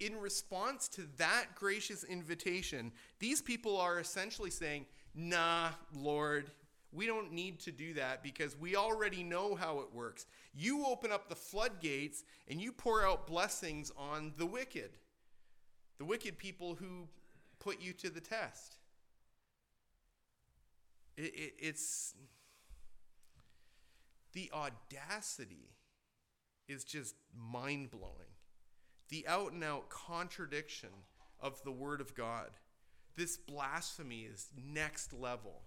[0.00, 6.50] In response to that gracious invitation, these people are essentially saying, Nah, Lord,
[6.92, 10.26] we don't need to do that because we already know how it works.
[10.52, 14.90] You open up the floodgates and you pour out blessings on the wicked,
[15.98, 17.08] the wicked people who
[17.60, 18.76] put you to the test.
[21.16, 22.14] It, it, it's
[24.32, 25.70] the audacity
[26.68, 28.14] is just mind blowing.
[29.10, 30.90] The out and out contradiction
[31.40, 32.50] of the Word of God.
[33.16, 35.62] This blasphemy is next level.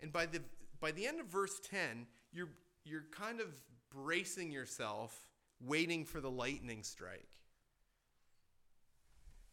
[0.00, 0.42] And by the,
[0.80, 2.50] by the end of verse 10, you're,
[2.84, 3.48] you're kind of
[3.90, 5.28] bracing yourself,
[5.60, 7.30] waiting for the lightning strike.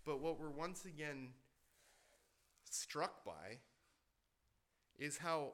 [0.05, 1.29] But what we're once again
[2.69, 3.59] struck by
[4.99, 5.53] is how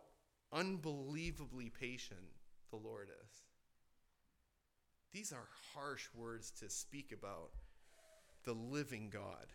[0.51, 2.19] unbelievably patient
[2.71, 3.43] the Lord is.
[5.11, 7.51] These are harsh words to speak about
[8.43, 9.47] the living God.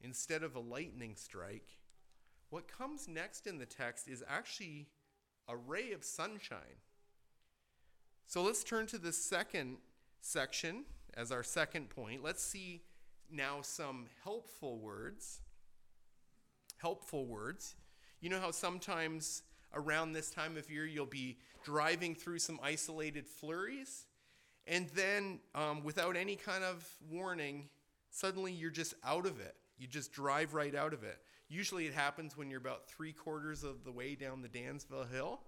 [0.00, 1.68] Instead of a lightning strike,
[2.50, 4.86] what comes next in the text is actually
[5.48, 6.80] a ray of sunshine.
[8.26, 9.76] So let's turn to the second
[10.20, 12.22] section as our second point.
[12.22, 12.82] Let's see
[13.30, 15.40] now some helpful words.
[16.78, 17.74] Helpful words.
[18.20, 19.42] You know how sometimes
[19.74, 24.06] around this time of year you'll be driving through some isolated flurries,
[24.66, 27.68] and then um, without any kind of warning,
[28.10, 29.54] suddenly you're just out of it.
[29.78, 31.18] You just drive right out of it.
[31.48, 35.40] Usually it happens when you're about three quarters of the way down the Dansville Hill.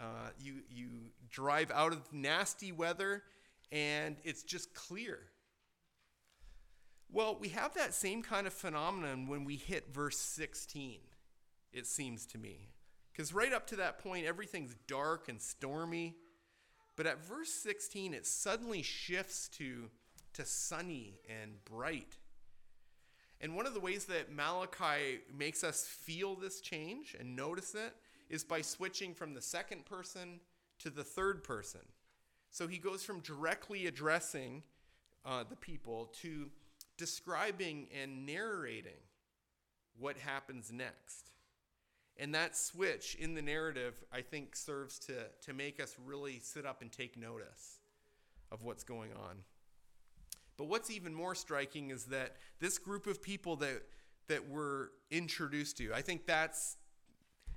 [0.00, 0.88] Uh, you, you
[1.28, 3.22] drive out of nasty weather
[3.72, 5.18] and it's just clear.
[7.12, 11.00] Well, we have that same kind of phenomenon when we hit verse 16,
[11.72, 12.70] it seems to me.
[13.12, 16.14] Because right up to that point, everything's dark and stormy.
[16.96, 19.90] But at verse 16, it suddenly shifts to,
[20.34, 22.16] to sunny and bright.
[23.40, 27.94] And one of the ways that Malachi makes us feel this change and notice it
[28.28, 30.40] is by switching from the second person
[30.78, 31.80] to the third person.
[32.50, 34.62] So he goes from directly addressing
[35.24, 36.50] uh, the people to
[36.96, 39.00] describing and narrating
[39.98, 41.30] what happens next.
[42.16, 45.14] And that switch in the narrative, I think, serves to,
[45.46, 47.78] to make us really sit up and take notice
[48.52, 49.36] of what's going on.
[50.60, 53.80] But what's even more striking is that this group of people that
[54.28, 56.76] that we're introduced to, I think that's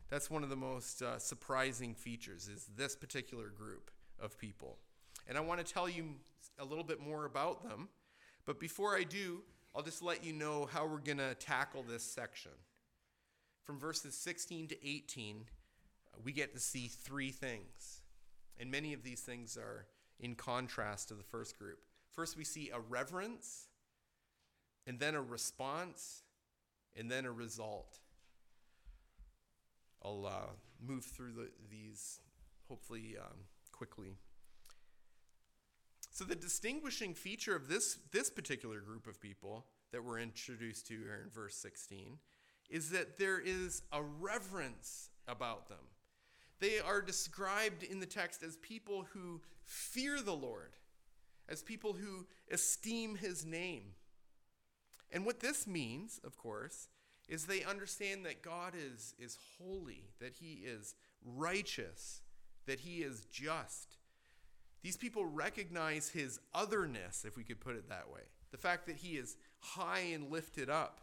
[0.10, 4.78] that's one of the most uh, surprising features is this particular group of people.
[5.28, 6.12] And I want to tell you
[6.58, 7.90] a little bit more about them.
[8.46, 9.42] But before I do,
[9.76, 12.54] I'll just let you know how we're going to tackle this section.
[13.66, 15.44] From verses 16 to 18,
[16.24, 18.02] we get to see three things.
[18.58, 19.88] And many of these things are
[20.22, 21.80] in contrast to the first group.
[22.14, 23.68] First, we see a reverence,
[24.86, 26.22] and then a response,
[26.96, 28.00] and then a result.
[30.04, 30.52] I'll uh,
[30.86, 32.20] move through the, these
[32.68, 33.38] hopefully um,
[33.72, 34.18] quickly.
[36.12, 40.94] So, the distinguishing feature of this, this particular group of people that we're introduced to
[40.94, 42.20] here in verse 16
[42.70, 45.80] is that there is a reverence about them.
[46.60, 50.74] They are described in the text as people who fear the Lord
[51.50, 53.94] as people who esteem his name.
[55.12, 56.88] And what this means, of course,
[57.30, 62.22] is they understand that God is, is holy, that he is righteous,
[62.66, 63.98] that he is just.
[64.82, 68.22] These people recognize his otherness, if we could put it that way.
[68.52, 71.00] The fact that he is high and lifted up.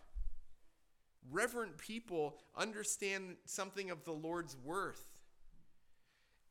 [1.30, 5.09] Reverent people understand something of the Lord's worth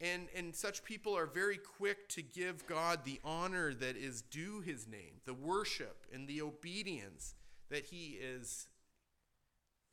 [0.02, 4.62] and, and such people are very quick to give God the honor that is due
[4.62, 7.36] his name, the worship and the obedience
[7.70, 8.68] that he is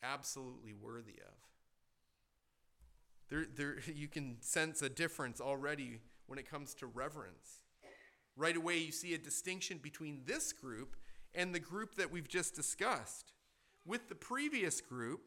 [0.02, 1.34] absolutely worthy of.
[3.28, 7.62] There, there, you can sense a difference already when it comes to reverence.
[8.36, 10.96] Right away, you see a distinction between this group
[11.34, 13.32] and the group that we've just discussed.
[13.86, 15.20] With the previous group,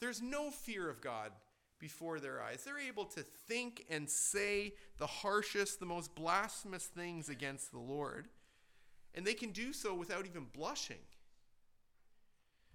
[0.00, 1.32] there's no fear of God
[1.78, 2.62] before their eyes.
[2.64, 8.28] They're able to think and say the harshest, the most blasphemous things against the Lord.
[9.14, 11.04] And they can do so without even blushing.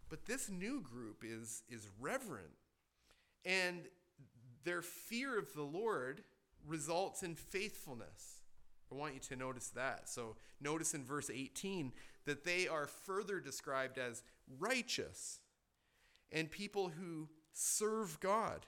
[0.10, 2.52] But this new group is, is reverent.
[3.46, 3.84] And
[4.64, 6.24] their fear of the Lord
[6.68, 8.42] results in faithfulness.
[8.92, 10.10] I want you to notice that.
[10.10, 11.94] So, notice in verse 18
[12.26, 14.22] that they are further described as
[14.60, 15.40] righteous
[16.32, 18.66] and people who serve God.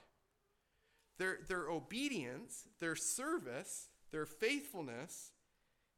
[1.18, 5.32] Their, their obedience, their service, their faithfulness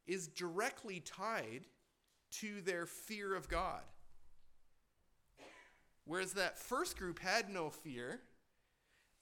[0.05, 1.65] is directly tied
[2.29, 3.81] to their fear of God.
[6.05, 8.21] Whereas that first group had no fear,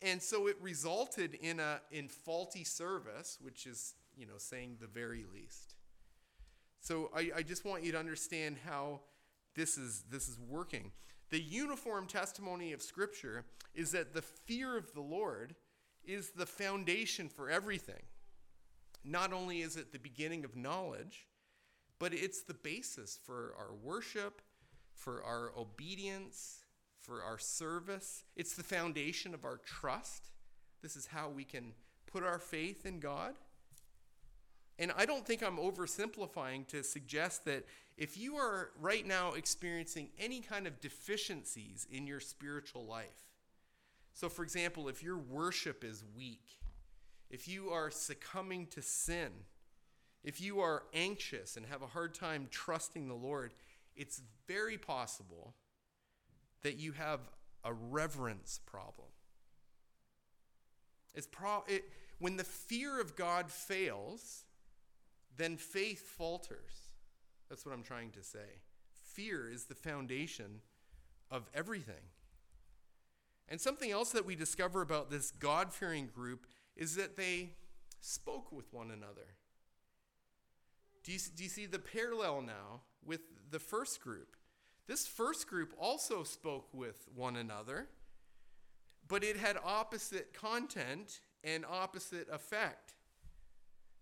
[0.01, 4.87] and so it resulted in a in faulty service, which is, you know, saying the
[4.87, 5.75] very least.
[6.81, 8.99] So I, I just want you to understand how
[9.55, 10.91] this is this is working.
[11.31, 15.55] The uniform testimony of Scripture is that the fear of the Lord
[16.07, 18.03] is the foundation for everything.
[19.03, 21.27] Not only is it the beginning of knowledge,
[21.99, 24.41] but it's the basis for our worship,
[24.93, 26.59] for our obedience,
[26.99, 28.23] for our service.
[28.35, 30.31] It's the foundation of our trust.
[30.81, 31.73] This is how we can
[32.07, 33.35] put our faith in God.
[34.77, 37.65] And I don't think I'm oversimplifying to suggest that
[37.97, 43.24] if you are right now experiencing any kind of deficiencies in your spiritual life,
[44.15, 46.57] so for example, if your worship is weak,
[47.29, 49.29] if you are succumbing to sin,
[50.23, 53.53] if you are anxious and have a hard time trusting the Lord,
[53.93, 55.53] it's very possible
[56.63, 57.19] that you have
[57.65, 59.09] a reverence problem.
[61.13, 61.83] It's pro- it,
[62.19, 64.45] when the fear of God fails,
[65.35, 66.93] then faith falters.
[67.49, 68.61] That's what I'm trying to say.
[69.03, 70.61] Fear is the foundation
[71.29, 72.14] of everything.
[73.47, 77.51] And something else that we discover about this God fearing group is that they
[78.01, 79.35] spoke with one another.
[81.03, 83.21] Do you, do you see the parallel now with
[83.51, 84.35] the first group?
[84.87, 87.87] This first group also spoke with one another,
[89.07, 92.93] but it had opposite content and opposite effect.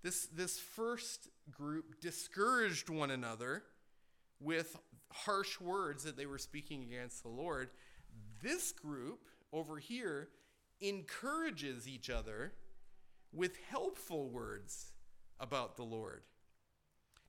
[0.02, 3.64] This, this first group discouraged one another
[4.39, 4.78] with
[5.12, 7.70] harsh words that they were speaking against the Lord.
[8.41, 10.30] This group over here
[10.82, 12.54] encourages each other
[13.32, 14.91] with helpful words
[15.39, 16.24] about the Lord.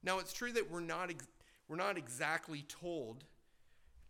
[0.03, 1.29] Now, it's true that we're not, ex-
[1.68, 3.25] we're not exactly told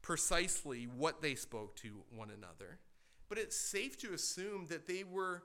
[0.00, 2.78] precisely what they spoke to one another,
[3.28, 5.42] but it's safe to assume that they were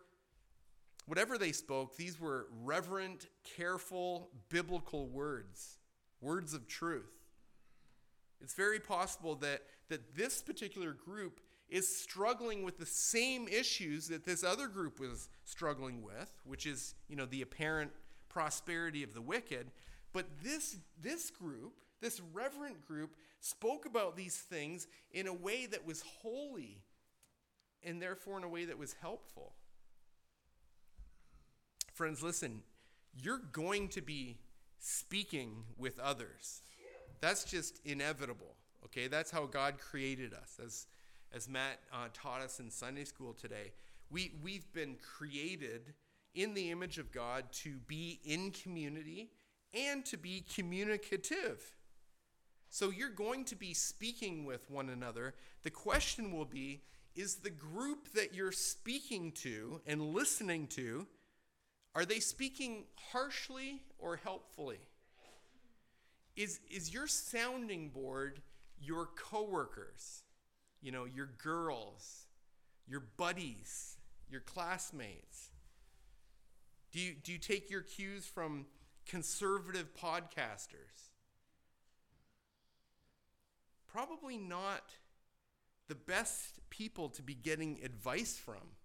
[1.09, 3.26] Whatever they spoke, these were reverent,
[3.57, 5.80] careful, biblical words,
[6.22, 7.09] words of truth.
[8.41, 14.26] It's very possible that, that this particular group is struggling with the same issues that
[14.26, 17.91] this other group was struggling with, which is, you know, the apparent
[18.28, 19.72] prosperity of the wicked.
[20.11, 25.86] But this, this group, this reverent group, spoke about these things in a way that
[25.86, 26.82] was holy
[27.84, 29.53] and therefore in a way that was helpful.
[31.93, 32.61] Friends, listen,
[33.22, 34.38] you're going to be
[34.80, 36.61] speaking with others.
[37.22, 38.55] That's just inevitable.
[38.86, 40.59] Okay, that's how God created us.
[40.63, 40.88] As,
[41.34, 43.71] as Matt uh, taught us in Sunday school today,
[44.09, 45.93] we, we've been created
[46.34, 49.30] in the image of God to be in community
[49.73, 51.63] and to be communicative.
[52.69, 55.36] So you're going to be speaking with one another.
[55.63, 56.82] The question will be
[57.15, 61.07] is the group that you're speaking to and listening to
[61.95, 64.77] are they speaking harshly or helpfully?
[66.36, 68.41] Is, is your sounding board
[68.82, 70.23] your coworkers,
[70.82, 72.25] you know, your girls,
[72.88, 73.97] your buddies,
[74.30, 75.51] your classmates?
[76.91, 78.65] Do you, do you take your cues from
[79.05, 81.09] conservative podcasters?
[83.88, 84.91] Probably not
[85.88, 88.75] the best people to be getting advice from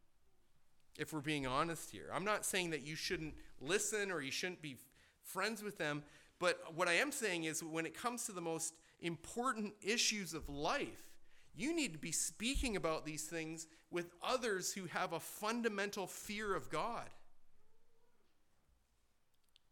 [0.99, 2.09] if we're being honest here.
[2.13, 4.79] I'm not saying that you shouldn't listen or you shouldn't be
[5.23, 6.03] friends with them,
[6.39, 10.49] but what I am saying is when it comes to the most important issues of
[10.49, 11.14] life,
[11.57, 16.55] you need to be speaking about these things with others who have a fundamental fear
[16.55, 17.09] of God.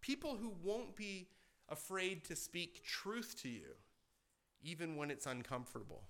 [0.01, 1.28] People who won't be
[1.68, 3.74] afraid to speak truth to you,
[4.62, 6.03] even when it's uncomfortable.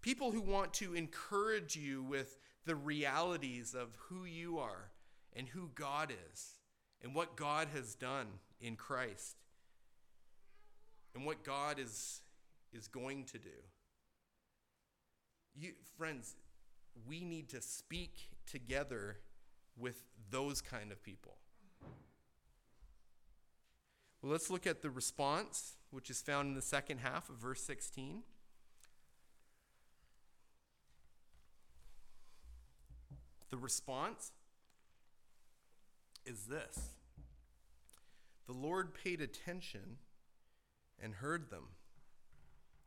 [0.00, 4.90] People who want to encourage you with the realities of who you are
[5.34, 6.54] and who God is
[7.02, 8.26] and what God has done
[8.60, 9.36] in Christ
[11.14, 12.20] and what God is,
[12.72, 13.48] is going to do.
[15.58, 16.36] You, friends,
[17.08, 19.18] we need to speak together
[19.76, 21.36] with those kind of people.
[24.20, 27.62] Well, let's look at the response, which is found in the second half of verse
[27.62, 28.22] 16.
[33.50, 34.32] The response
[36.26, 36.90] is this
[38.46, 39.98] The Lord paid attention
[41.00, 41.68] and heard them,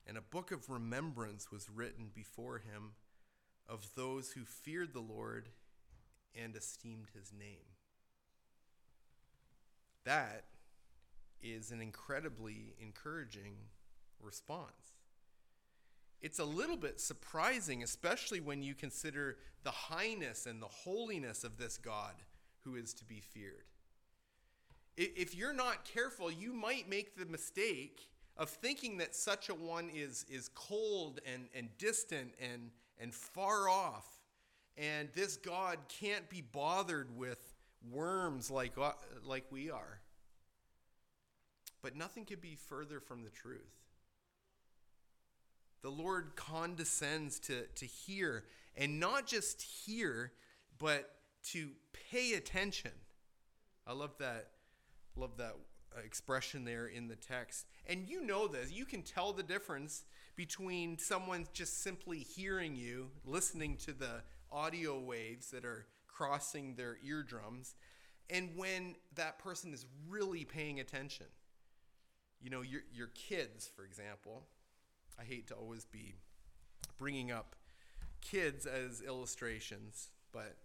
[0.10, 2.94] and a book of remembrance was written before him
[3.68, 5.50] of those who feared the Lord
[6.34, 7.78] and esteemed his name.
[10.06, 10.46] That
[11.44, 13.54] is an incredibly encouraging
[14.20, 14.96] response.
[16.22, 21.58] it's a little bit surprising, especially when you consider the highness and the holiness of
[21.58, 22.16] this God
[22.64, 23.66] who is to be feared.
[24.98, 29.90] If you're not careful, you might make the mistake of thinking that such a one
[29.94, 34.08] is, is cold and, and distant and, and far off.
[34.78, 37.54] And this God can't be bothered with
[37.92, 38.94] worms like, uh,
[39.26, 40.00] like we are.
[41.82, 43.76] But nothing could be further from the truth.
[45.82, 48.44] The Lord condescends to, to hear,
[48.76, 50.34] and not just hear,
[50.78, 51.10] but
[51.52, 51.70] to
[52.12, 52.92] pay attention.
[53.88, 54.48] I love that,
[55.16, 55.56] love that
[56.04, 57.66] expression there in the text.
[57.86, 58.72] And you know this.
[58.72, 60.04] You can tell the difference
[60.36, 66.98] between someone just simply hearing you, listening to the audio waves that are crossing their
[67.06, 67.76] eardrums,
[68.30, 71.26] and when that person is really paying attention.
[72.42, 74.44] You know, your, your kids, for example,
[75.20, 76.16] I hate to always be
[76.98, 77.56] bringing up
[78.22, 80.56] kids as illustrations, but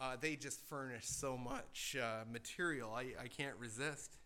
[0.00, 2.92] uh, they just furnish so much uh, material.
[2.94, 4.16] I, I can't resist.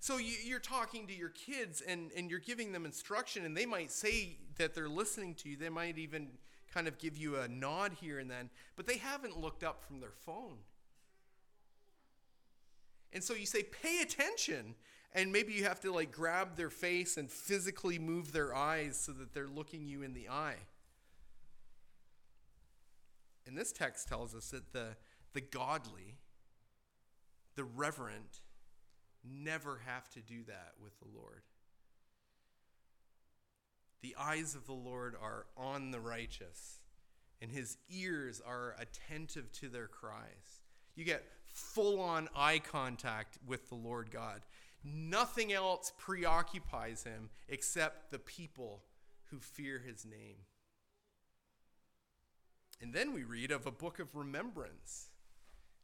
[0.00, 3.66] So you, are talking to your kids and, and you're giving them instruction, and they
[3.66, 5.56] might say that they're listening to you.
[5.56, 6.28] They might even
[6.72, 10.00] kind of give you a nod here and then, but they haven't looked up from
[10.00, 10.58] their phone.
[13.12, 14.74] And so you say, pay attention
[15.14, 19.12] and maybe you have to like grab their face and physically move their eyes so
[19.12, 20.56] that they're looking you in the eye.
[23.46, 24.88] And this text tells us that the,
[25.32, 26.16] the godly,
[27.56, 28.40] the reverent,
[29.30, 31.42] never have to do that with the Lord.
[34.02, 36.78] The eyes of the Lord are on the righteous,
[37.42, 40.62] and his ears are attentive to their cries.
[40.94, 44.42] You get full on eye contact with the Lord God.
[44.84, 48.82] Nothing else preoccupies him except the people
[49.30, 50.36] who fear his name.
[52.80, 55.08] And then we read of a book of remembrance.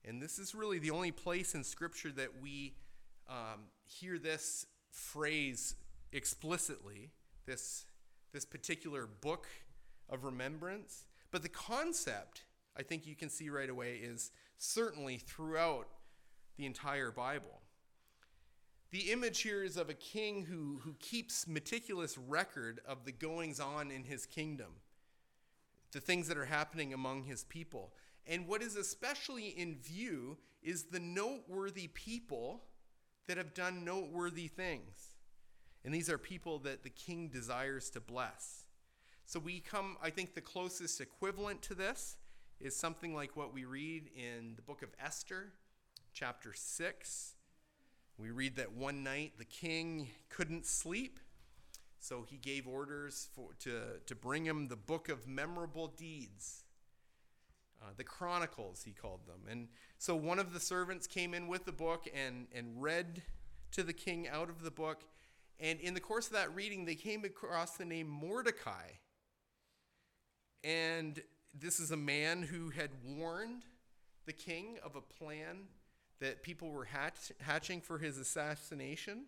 [0.04, 2.74] And this is really the only place in Scripture that we
[3.28, 5.74] um, hear this phrase
[6.12, 7.10] explicitly,
[7.46, 7.86] this,
[8.32, 9.46] this particular book
[10.08, 11.04] of remembrance.
[11.30, 12.42] But the concept,
[12.76, 15.88] I think you can see right away, is certainly throughout
[16.56, 17.60] the entire Bible.
[18.90, 23.58] The image here is of a king who, who keeps meticulous record of the goings
[23.58, 24.74] on in his kingdom,
[25.90, 27.92] the things that are happening among his people.
[28.26, 32.62] And what is especially in view is the noteworthy people
[33.26, 35.14] that have done noteworthy things.
[35.84, 38.64] And these are people that the king desires to bless.
[39.26, 42.16] So we come, I think the closest equivalent to this
[42.60, 45.52] is something like what we read in the book of Esther,
[46.12, 47.34] chapter 6
[48.16, 51.18] we read that one night the king couldn't sleep,
[51.98, 56.63] so he gave orders for, to, to bring him the book of memorable deeds.
[57.84, 59.40] Uh, the Chronicles, he called them.
[59.50, 59.68] And
[59.98, 63.22] so one of the servants came in with the book and, and read
[63.72, 65.02] to the king out of the book.
[65.60, 68.88] And in the course of that reading, they came across the name Mordecai.
[70.62, 71.22] And
[71.52, 73.64] this is a man who had warned
[74.24, 75.64] the king of a plan
[76.20, 79.26] that people were hatch, hatching for his assassination.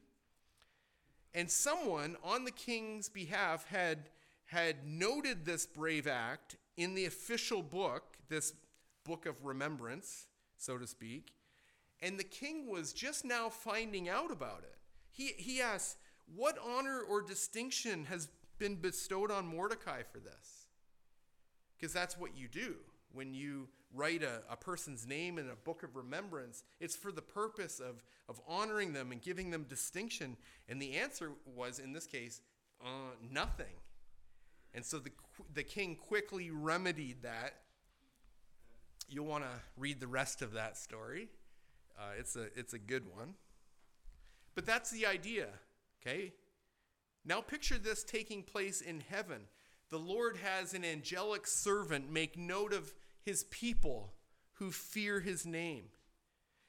[1.34, 4.08] And someone on the king's behalf had,
[4.46, 8.52] had noted this brave act in the official book, this
[9.04, 11.32] book of remembrance, so to speak.
[12.02, 14.76] And the king was just now finding out about it.
[15.12, 15.96] He, he asked,
[16.34, 20.68] What honor or distinction has been bestowed on Mordecai for this?
[21.78, 22.76] Because that's what you do
[23.16, 27.22] when you write a, a person's name in a book of remembrance, it's for the
[27.22, 30.36] purpose of, of honoring them and giving them distinction.
[30.68, 32.42] And the answer was, in this case,
[32.84, 33.74] uh, nothing.
[34.74, 35.10] And so the,
[35.54, 37.54] the king quickly remedied that.
[39.08, 41.28] You'll want to read the rest of that story.
[41.98, 43.34] Uh, it's, a, it's a good one.
[44.54, 45.48] But that's the idea,
[46.00, 46.32] okay?
[47.24, 49.42] Now picture this taking place in heaven.
[49.90, 54.12] The Lord has an angelic servant make note of his people
[54.54, 55.84] who fear his name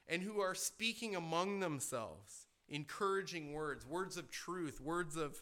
[0.08, 5.42] and who are speaking among themselves encouraging words, words of truth, words of,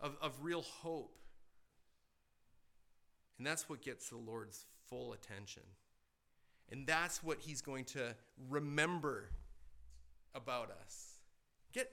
[0.00, 1.18] of, of real hope.
[3.38, 5.62] And that's what gets the Lord's full attention.
[6.70, 8.14] And that's what he's going to
[8.48, 9.30] remember
[10.34, 11.18] about us.
[11.72, 11.90] Get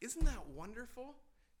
[0.00, 1.14] isn't that wonderful?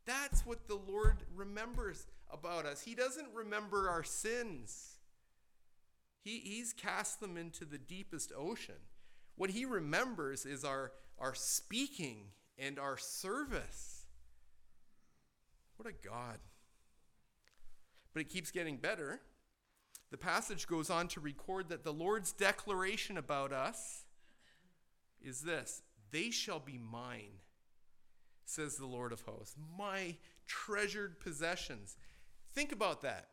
[0.06, 2.82] That's what the Lord remembers about us.
[2.82, 4.96] He doesn't remember our sins.
[6.22, 8.76] He, he's cast them into the deepest ocean.
[9.36, 12.24] What he remembers is our, our speaking
[12.58, 14.06] and our service.
[15.76, 16.38] What a God.
[18.12, 19.20] But it keeps getting better.
[20.10, 24.04] The passage goes on to record that the Lord's declaration about us
[25.22, 27.40] is this They shall be mine,
[28.44, 31.96] says the Lord of hosts, my treasured possessions.
[32.52, 33.28] Think about that.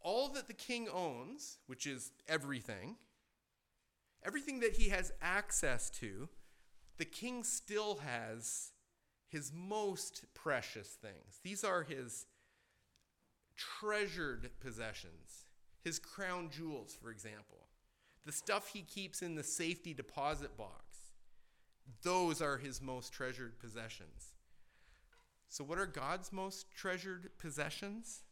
[0.00, 2.96] All that the king owns, which is everything,
[4.24, 6.28] everything that he has access to,
[6.98, 8.72] the king still has
[9.28, 11.40] his most precious things.
[11.42, 12.26] These are his
[13.56, 15.45] treasured possessions,
[15.86, 17.68] his crown jewels, for example,
[18.24, 20.82] the stuff he keeps in the safety deposit box.
[22.02, 24.32] Those are his most treasured possessions.
[25.48, 28.22] So, what are God's most treasured possessions?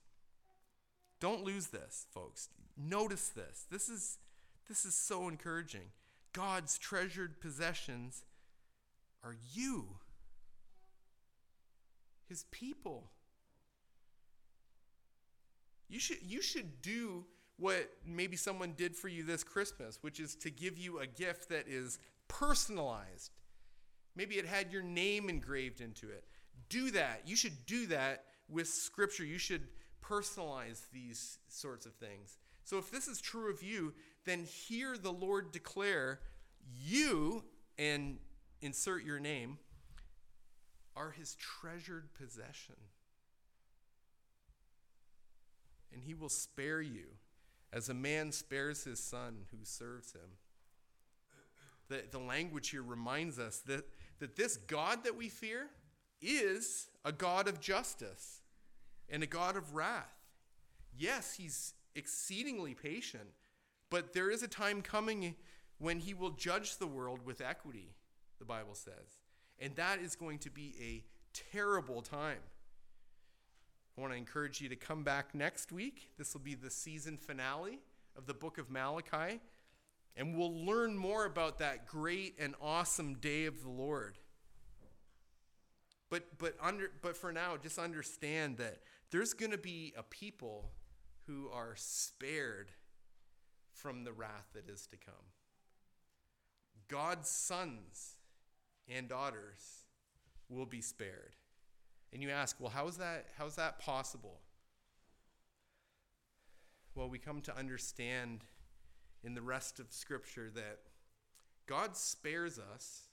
[1.20, 2.48] Don't lose this, folks.
[2.76, 3.66] Notice this.
[3.70, 4.18] This is,
[4.68, 5.92] this is so encouraging.
[6.32, 8.24] God's treasured possessions
[9.22, 9.86] are you,
[12.28, 13.12] his people.
[15.88, 17.26] You should, you should do
[17.58, 21.48] what maybe someone did for you this Christmas, which is to give you a gift
[21.50, 21.98] that is
[22.28, 23.30] personalized.
[24.16, 26.24] Maybe it had your name engraved into it.
[26.68, 27.22] Do that.
[27.26, 29.24] You should do that with Scripture.
[29.24, 29.62] You should
[30.02, 32.38] personalize these sorts of things.
[32.64, 33.94] So if this is true of you,
[34.24, 36.20] then hear the Lord declare,
[36.82, 37.44] you,
[37.78, 38.18] and
[38.62, 39.58] insert your name,
[40.96, 42.76] are his treasured possession.
[45.92, 47.04] And he will spare you
[47.74, 50.38] as a man spares his son who serves him.
[51.88, 53.84] The, the language here reminds us that,
[54.20, 55.66] that this God that we fear
[56.22, 58.40] is a God of justice
[59.10, 60.14] and a God of wrath.
[60.96, 63.28] Yes, he's exceedingly patient,
[63.90, 65.34] but there is a time coming
[65.78, 67.90] when he will judge the world with equity,
[68.38, 69.18] the Bible says.
[69.58, 71.04] And that is going to be a
[71.52, 72.38] terrible time.
[73.96, 76.10] I want to encourage you to come back next week.
[76.18, 77.78] This will be the season finale
[78.16, 79.40] of the book of Malachi.
[80.16, 84.18] And we'll learn more about that great and awesome day of the Lord.
[86.10, 88.78] But, but, under, but for now, just understand that
[89.10, 90.70] there's going to be a people
[91.26, 92.70] who are spared
[93.72, 95.14] from the wrath that is to come.
[96.88, 98.16] God's sons
[98.88, 99.84] and daughters
[100.48, 101.36] will be spared.
[102.14, 104.38] And you ask, well, how is that, how is that possible?
[106.94, 108.44] Well, we come to understand
[109.24, 110.78] in the rest of Scripture that
[111.66, 113.08] God spares us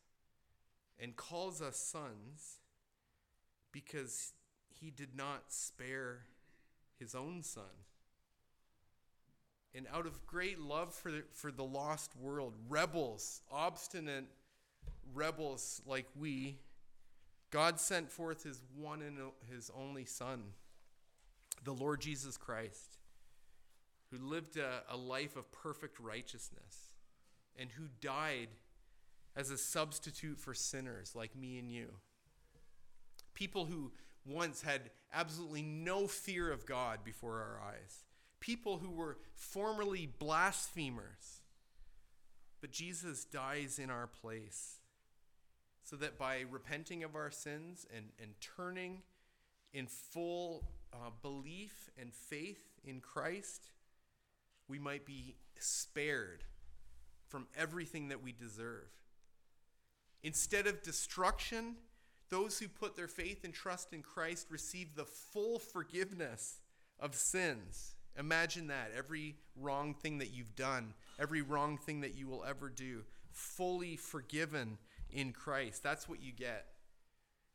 [0.99, 2.59] and calls us sons
[3.71, 4.33] because
[4.69, 6.25] he did not spare
[6.99, 7.63] his own son.
[9.73, 14.25] And out of great love for the, for the lost world, rebels, obstinate
[15.15, 16.59] rebels like we,
[17.51, 19.17] God sent forth his one and
[19.53, 20.41] his only Son,
[21.63, 22.97] the Lord Jesus Christ,
[24.09, 26.93] who lived a, a life of perfect righteousness
[27.59, 28.47] and who died
[29.35, 31.89] as a substitute for sinners like me and you.
[33.33, 33.91] People who
[34.25, 38.05] once had absolutely no fear of God before our eyes.
[38.39, 41.41] People who were formerly blasphemers.
[42.61, 44.80] But Jesus dies in our place
[45.83, 49.01] so that by repenting of our sins and, and turning
[49.73, 50.63] in full
[50.93, 53.71] uh, belief and faith in Christ,
[54.67, 56.43] we might be spared
[57.27, 58.89] from everything that we deserve.
[60.23, 61.75] Instead of destruction,
[62.29, 66.59] those who put their faith and trust in Christ receive the full forgiveness
[66.99, 67.95] of sins.
[68.17, 68.91] Imagine that.
[68.95, 73.95] Every wrong thing that you've done, every wrong thing that you will ever do, fully
[73.95, 74.77] forgiven
[75.11, 75.83] in Christ.
[75.83, 76.67] That's what you get.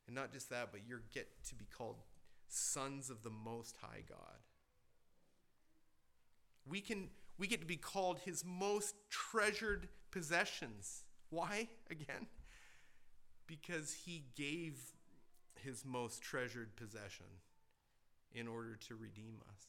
[0.07, 1.96] And not just that, but you get to be called
[2.48, 4.38] sons of the Most High God.
[6.68, 11.04] We, can, we get to be called his most treasured possessions.
[11.30, 12.26] Why, again?
[13.46, 14.74] because he gave
[15.62, 17.26] his most treasured possession
[18.34, 19.66] in order to redeem us.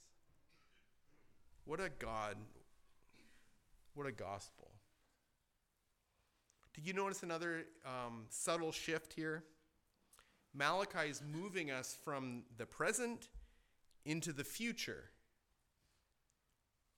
[1.66, 2.38] What a God,
[3.94, 4.67] what a gospel.
[6.78, 9.44] Did you notice another um, subtle shift here?
[10.54, 13.30] Malachi is moving us from the present
[14.06, 15.06] into the future.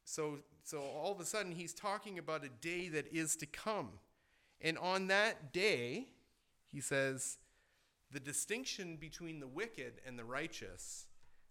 [0.03, 3.91] So, so all of a sudden, he's talking about a day that is to come.
[4.59, 6.09] And on that day,
[6.65, 7.37] he says,
[8.11, 11.05] the distinction between the wicked and the righteous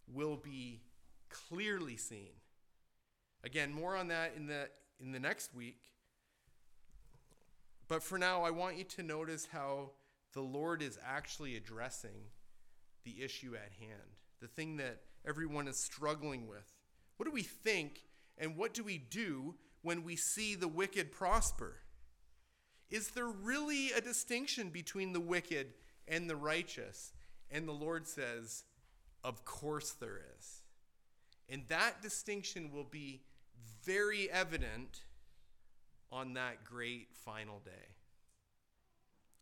[0.06, 0.82] will be
[1.30, 2.32] clearly seen.
[3.42, 4.68] Again, more on that in the,
[5.00, 5.80] in the next week.
[7.88, 9.92] But for now, I want you to notice how
[10.34, 12.30] the Lord is actually addressing
[13.04, 16.74] the issue at hand, the thing that everyone is struggling with
[17.16, 18.04] What do we think
[18.36, 21.78] and what do we do when we see the wicked prosper?
[22.90, 25.74] Is there really a distinction between the wicked
[26.06, 27.12] and the righteous?
[27.50, 28.64] And the Lord says,
[29.24, 30.62] Of course there is.
[31.48, 33.22] And that distinction will be
[33.84, 35.00] very evident
[36.10, 37.94] on that great final day.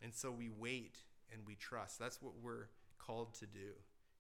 [0.03, 0.99] And so we wait
[1.33, 1.99] and we trust.
[1.99, 3.73] That's what we're called to do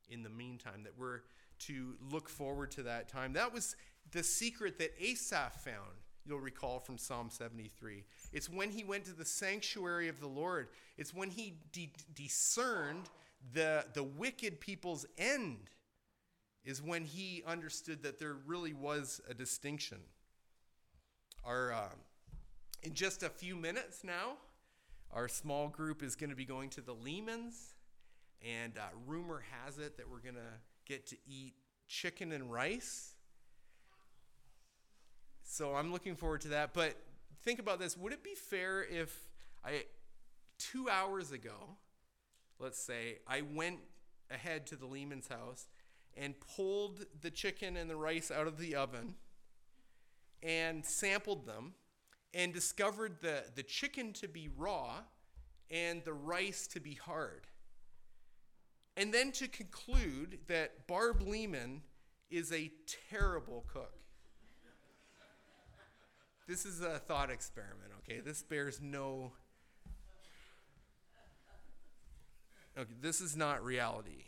[0.09, 1.23] in the meantime, that we're
[1.59, 3.33] to look forward to that time.
[3.33, 3.77] That was
[4.13, 8.05] the secret that Asaph found, you'll recall from Psalm 73.
[8.33, 13.11] It's when he went to the sanctuary of the Lord, it's when he de- discerned
[13.53, 15.71] the, the wicked people's end,
[16.65, 19.99] is when he understood that there really was a distinction.
[21.45, 21.89] Our, uh,
[22.87, 24.35] in just a few minutes now,
[25.13, 27.73] our small group is going to be going to the Lehmans,
[28.41, 30.53] and uh, rumor has it that we're going to
[30.85, 31.55] get to eat
[31.89, 33.15] chicken and rice.
[35.43, 36.75] So I'm looking forward to that.
[36.75, 36.95] But
[37.43, 39.27] think about this would it be fair if
[39.65, 39.87] I,
[40.57, 41.77] two hours ago,
[42.61, 43.81] let's say, I went
[44.31, 45.67] ahead to the Lehman's house
[46.17, 49.17] and pulled the chicken and the rice out of the oven
[50.41, 51.75] and sampled them
[52.37, 54.99] and discovered the, the chicken to be raw
[55.71, 57.47] and the rice to be hard.
[58.95, 61.81] And then to conclude that Barb Lehman
[62.31, 62.71] is a
[63.11, 63.95] terrible cook.
[66.47, 68.21] This is a thought experiment, okay?
[68.21, 69.33] This bears no.
[72.79, 74.25] Okay, this is not reality.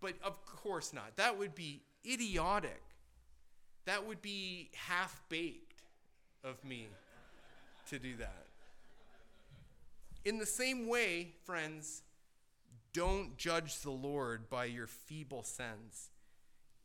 [0.00, 1.16] But of course not.
[1.16, 2.82] That would be idiotic.
[3.84, 5.71] That would be half baked
[6.44, 6.88] of me
[7.88, 8.46] to do that.
[10.24, 12.02] In the same way, friends,
[12.92, 16.10] don't judge the Lord by your feeble sense.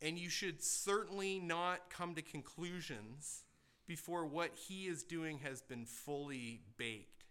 [0.00, 3.44] And you should certainly not come to conclusions
[3.86, 7.24] before what he is doing has been fully baked.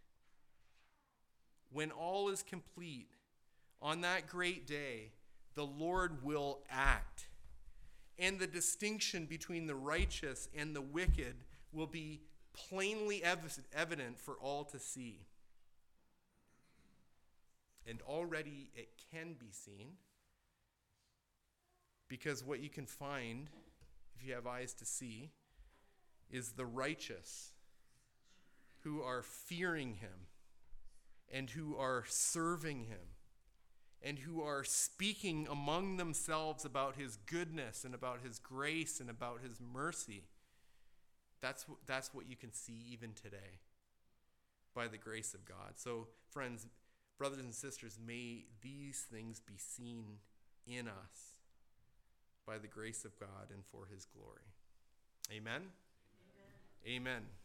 [1.72, 3.10] When all is complete,
[3.82, 5.12] on that great day,
[5.56, 7.28] the Lord will act.
[8.18, 11.36] And the distinction between the righteous and the wicked
[11.72, 12.22] will be
[12.54, 15.26] plainly ev- evident for all to see.
[17.86, 19.94] And already it can be seen
[22.10, 23.50] because what you can find,
[24.16, 25.32] if you have eyes to see,
[26.30, 27.52] is the righteous
[28.84, 30.28] who are fearing him
[31.32, 33.16] and who are serving him
[34.02, 39.42] and who are speaking among themselves about his goodness and about his grace and about
[39.42, 40.24] his mercy.
[41.42, 43.60] That's, that's what you can see even today
[44.76, 45.74] by the grace of God.
[45.76, 46.68] So, friends,
[47.18, 50.20] brothers and sisters, may these things be seen
[50.68, 51.36] in us
[52.46, 54.54] by the grace of God and for his glory.
[55.32, 55.64] Amen.
[56.88, 57.37] Amen.